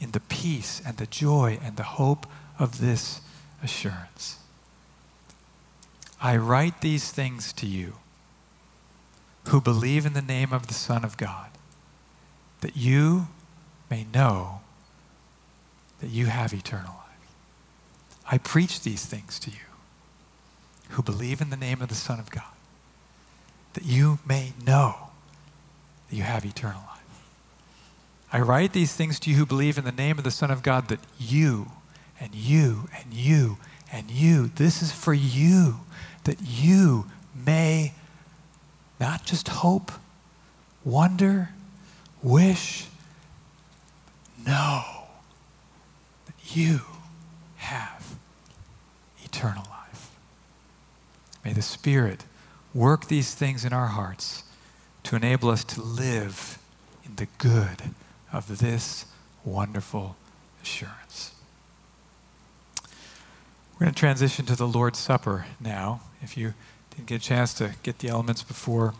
in 0.00 0.10
the 0.10 0.18
peace 0.18 0.82
and 0.84 0.96
the 0.96 1.06
joy 1.06 1.56
and 1.62 1.76
the 1.76 1.84
hope 1.84 2.26
of 2.58 2.80
this 2.80 3.20
assurance. 3.62 4.40
I 6.20 6.36
write 6.36 6.80
these 6.80 7.12
things 7.12 7.52
to 7.52 7.66
you 7.66 7.92
who 9.46 9.60
believe 9.60 10.04
in 10.04 10.14
the 10.14 10.20
name 10.20 10.52
of 10.52 10.66
the 10.66 10.74
Son 10.74 11.04
of 11.04 11.16
God, 11.16 11.50
that 12.60 12.76
you 12.76 13.28
may 13.88 14.04
know 14.12 14.62
that 16.00 16.10
you 16.10 16.26
have 16.26 16.52
eternal 16.52 16.90
life. 16.90 17.32
I 18.28 18.38
preach 18.38 18.80
these 18.80 19.06
things 19.06 19.38
to 19.38 19.50
you 19.50 19.68
who 20.90 21.04
believe 21.04 21.40
in 21.40 21.50
the 21.50 21.56
name 21.56 21.80
of 21.80 21.88
the 21.88 21.94
Son 21.94 22.18
of 22.18 22.32
God, 22.32 22.42
that 23.74 23.84
you 23.84 24.18
may 24.26 24.54
know 24.66 25.10
that 26.10 26.16
you 26.16 26.24
have 26.24 26.44
eternal 26.44 26.80
life. 26.80 26.97
I 28.32 28.40
write 28.40 28.72
these 28.72 28.94
things 28.94 29.18
to 29.20 29.30
you 29.30 29.36
who 29.36 29.46
believe 29.46 29.78
in 29.78 29.84
the 29.84 29.92
name 29.92 30.18
of 30.18 30.24
the 30.24 30.30
Son 30.30 30.50
of 30.50 30.62
God, 30.62 30.88
that 30.88 31.00
you 31.18 31.72
and 32.20 32.34
you 32.34 32.88
and 32.98 33.14
you 33.14 33.58
and 33.90 34.10
you, 34.10 34.48
this 34.48 34.82
is 34.82 34.92
for 34.92 35.14
you, 35.14 35.80
that 36.24 36.38
you 36.42 37.06
may 37.34 37.94
not 39.00 39.24
just 39.24 39.48
hope, 39.48 39.92
wonder, 40.84 41.50
wish, 42.22 42.86
know 44.46 44.82
that 46.26 46.56
you 46.56 46.80
have 47.56 48.16
eternal 49.24 49.64
life. 49.70 50.10
May 51.44 51.54
the 51.54 51.62
Spirit 51.62 52.24
work 52.74 53.06
these 53.06 53.34
things 53.34 53.64
in 53.64 53.72
our 53.72 53.86
hearts 53.86 54.44
to 55.04 55.16
enable 55.16 55.48
us 55.48 55.64
to 55.64 55.80
live 55.80 56.58
in 57.06 57.16
the 57.16 57.26
good 57.38 57.82
of 58.32 58.58
this 58.58 59.06
wonderful 59.44 60.16
assurance. 60.62 61.32
We're 63.74 63.84
going 63.84 63.94
to 63.94 63.98
transition 63.98 64.44
to 64.46 64.56
the 64.56 64.66
Lord's 64.66 64.98
Supper 64.98 65.46
now. 65.60 66.00
If 66.20 66.36
you 66.36 66.54
didn't 66.90 67.06
get 67.06 67.22
a 67.22 67.24
chance 67.24 67.54
to 67.54 67.74
get 67.82 68.00
the 68.00 68.08
elements 68.08 68.42
before, 68.42 68.94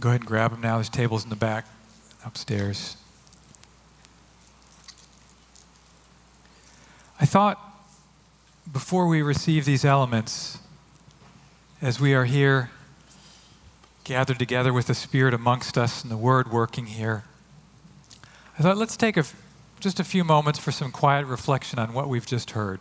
go 0.00 0.08
ahead 0.08 0.22
and 0.22 0.28
grab 0.28 0.50
them 0.50 0.60
now. 0.60 0.74
There's 0.74 0.88
tables 0.88 1.22
in 1.24 1.30
the 1.30 1.36
back 1.36 1.66
upstairs. 2.24 2.96
I 7.20 7.24
thought 7.24 7.60
before 8.70 9.06
we 9.06 9.22
receive 9.22 9.64
these 9.64 9.84
elements, 9.84 10.58
as 11.80 12.00
we 12.00 12.12
are 12.12 12.24
here 12.24 12.70
gathered 14.06 14.38
together 14.38 14.72
with 14.72 14.86
the 14.86 14.94
Spirit 14.94 15.34
amongst 15.34 15.76
us 15.76 16.02
and 16.02 16.12
the 16.12 16.16
Word 16.16 16.52
working 16.52 16.86
here, 16.86 17.24
I 18.56 18.62
thought 18.62 18.76
let's 18.76 18.96
take 18.96 19.16
a, 19.16 19.24
just 19.80 19.98
a 19.98 20.04
few 20.04 20.22
moments 20.22 20.60
for 20.60 20.70
some 20.70 20.92
quiet 20.92 21.26
reflection 21.26 21.80
on 21.80 21.92
what 21.92 22.08
we've 22.08 22.24
just 22.24 22.52
heard. 22.52 22.78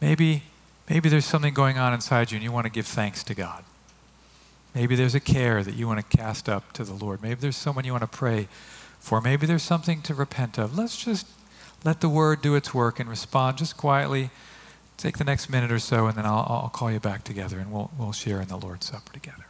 Maybe, 0.00 0.44
maybe 0.88 1.10
there's 1.10 1.26
something 1.26 1.52
going 1.52 1.76
on 1.76 1.92
inside 1.92 2.30
you 2.30 2.36
and 2.36 2.42
you 2.42 2.50
want 2.50 2.64
to 2.64 2.72
give 2.72 2.86
thanks 2.86 3.22
to 3.24 3.34
God. 3.34 3.64
Maybe 4.74 4.96
there's 4.96 5.14
a 5.14 5.20
care 5.20 5.62
that 5.62 5.74
you 5.74 5.86
want 5.86 6.00
to 6.00 6.16
cast 6.16 6.48
up 6.48 6.72
to 6.72 6.84
the 6.84 6.94
Lord. 6.94 7.22
Maybe 7.22 7.34
there's 7.34 7.56
someone 7.56 7.84
you 7.84 7.92
want 7.92 8.02
to 8.02 8.08
pray 8.08 8.48
for. 8.98 9.20
Maybe 9.20 9.46
there's 9.46 9.62
something 9.62 10.00
to 10.02 10.14
repent 10.14 10.56
of. 10.58 10.76
Let's 10.76 10.96
just 10.96 11.26
let 11.84 12.00
the 12.00 12.08
Word 12.08 12.40
do 12.40 12.54
its 12.54 12.72
work 12.72 12.98
and 12.98 13.10
respond 13.10 13.58
just 13.58 13.76
quietly. 13.76 14.30
Take 14.96 15.18
the 15.18 15.24
next 15.24 15.50
minute 15.50 15.70
or 15.70 15.78
so, 15.78 16.06
and 16.06 16.16
then 16.16 16.24
I'll, 16.24 16.46
I'll 16.48 16.70
call 16.72 16.90
you 16.90 16.98
back 16.98 17.24
together 17.24 17.58
and 17.58 17.70
we'll, 17.70 17.90
we'll 17.98 18.12
share 18.12 18.40
in 18.40 18.48
the 18.48 18.56
Lord's 18.56 18.86
Supper 18.86 19.12
together. 19.12 19.44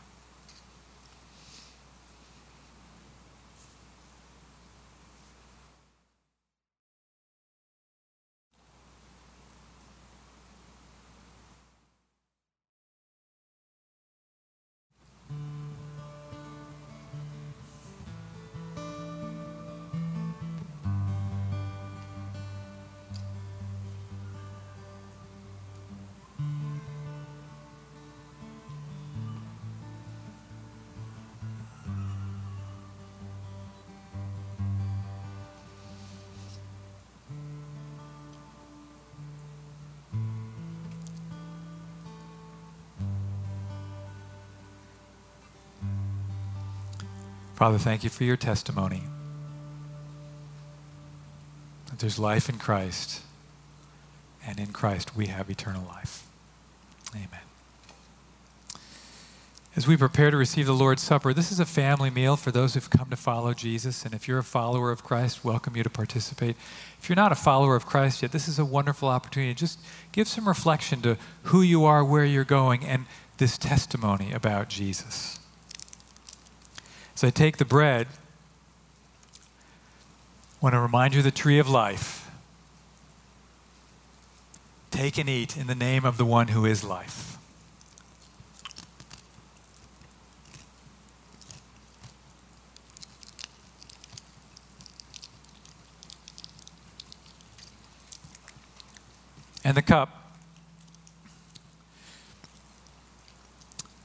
Father, 47.59 47.77
thank 47.77 48.05
you 48.05 48.11
for 48.11 48.23
your 48.23 48.37
testimony 48.37 49.03
that 51.91 51.99
there's 51.99 52.17
life 52.17 52.49
in 52.49 52.57
Christ, 52.57 53.21
and 54.47 54.61
in 54.61 54.69
Christ 54.69 55.17
we 55.17 55.27
have 55.27 55.51
eternal 55.51 55.85
life. 55.89 56.29
Amen. 57.17 57.41
As 59.75 59.89
we 59.89 59.97
prepare 59.97 60.31
to 60.31 60.37
receive 60.37 60.67
the 60.67 60.73
Lord's 60.73 61.03
Supper, 61.03 61.35
this 61.35 61.51
is 61.51 61.59
a 61.59 61.67
family 61.67 62.11
meal 62.11 62.37
for 62.37 62.53
those 62.53 62.75
who've 62.75 62.89
come 62.89 63.11
to 63.11 63.17
follow 63.17 63.53
Jesus. 63.55 64.05
And 64.05 64.15
if 64.15 64.29
you're 64.29 64.39
a 64.39 64.45
follower 64.45 64.93
of 64.93 65.03
Christ, 65.03 65.45
welcome 65.45 65.77
you 65.77 65.83
to 65.83 65.91
participate. 65.91 66.55
If 67.03 67.09
you're 67.09 67.17
not 67.17 67.33
a 67.33 67.35
follower 67.35 67.75
of 67.75 67.87
Christ 67.87 68.23
yet, 68.23 68.31
this 68.31 68.47
is 68.47 68.61
a 68.61 68.65
wonderful 68.65 69.09
opportunity. 69.09 69.53
Just 69.55 69.81
give 70.13 70.29
some 70.29 70.47
reflection 70.47 71.03
to 71.03 71.17
who 71.43 71.63
you 71.63 71.85
are, 71.87 72.05
where 72.05 72.25
you're 72.25 72.45
going, 72.45 72.85
and 72.85 73.07
this 73.39 73.59
testimony 73.59 74.31
about 74.31 74.69
Jesus. 74.69 75.41
So 77.19 77.27
I 77.27 77.31
take 77.31 77.57
the 77.57 77.65
bread. 77.65 78.07
I 79.35 80.57
want 80.61 80.75
to 80.75 80.79
remind 80.79 81.15
you 81.15 81.19
of 81.19 81.25
the 81.25 81.33
tree 81.33 81.59
of 81.59 81.69
life. 81.69 82.31
Take 84.93 85.19
and 85.19 85.29
eat 85.29 85.57
in 85.57 85.67
the 85.67 85.75
name 85.75 86.05
of 86.05 86.17
the 86.17 86.25
one 86.25 86.47
who 86.47 86.65
is 86.65 86.85
life. 86.85 87.37
And 99.65 99.77
the 99.77 99.83
cup. 99.83 100.11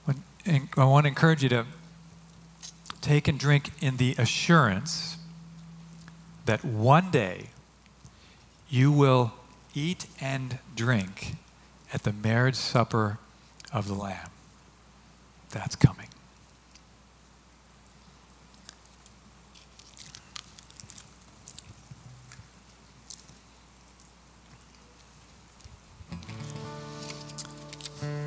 I 0.07 0.83
want 0.83 1.03
to 1.03 1.07
encourage 1.07 1.43
you 1.43 1.49
to 1.49 1.67
take 3.03 3.27
and 3.27 3.37
drink 3.37 3.71
in 3.81 3.97
the 3.97 4.15
assurance 4.17 5.17
that 6.45 6.63
one 6.63 7.11
day 7.11 7.47
you 8.69 8.91
will 8.91 9.33
eat 9.75 10.05
and 10.21 10.59
drink 10.75 11.35
at 11.93 12.03
the 12.03 12.13
marriage 12.13 12.55
supper 12.55 13.19
of 13.71 13.87
the 13.87 13.93
Lamb. 13.93 14.29
That's 15.51 15.75
coming. 15.75 16.07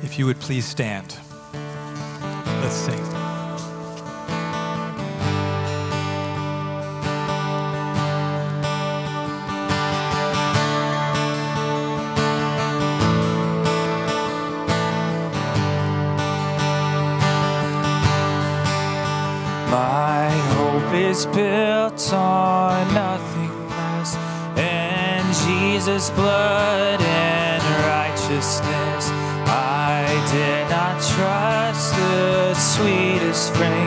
If 0.03 0.19
you 0.19 0.25
would 0.27 0.39
please 0.39 0.65
stand, 0.65 1.17
let's 2.61 2.73
sing. 2.73 3.06
Is 21.17 21.25
built 21.27 22.13
on 22.13 22.93
nothing 22.93 23.69
less 23.69 24.13
than 24.53 25.25
Jesus' 25.45 26.11
blood 26.11 27.01
and 27.01 27.63
righteousness. 27.87 29.09
I 29.49 30.05
did 30.31 30.69
not 30.69 31.01
trust 31.15 31.95
the 31.95 32.53
sweetest 32.53 33.55
frame, 33.55 33.86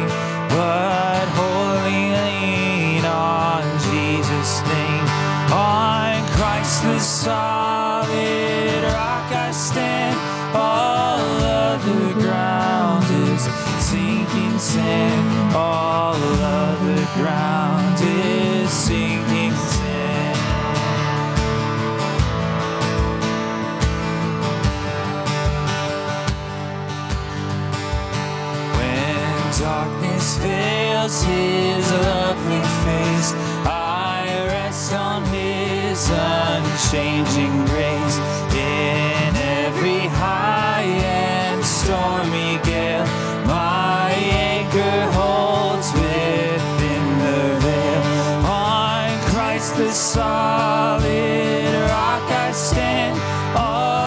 his 31.19 31.91
lovely 31.91 32.63
face, 32.85 33.33
I 33.67 34.47
rest 34.47 34.93
on 34.93 35.25
his 35.25 36.09
unchanging. 36.09 37.70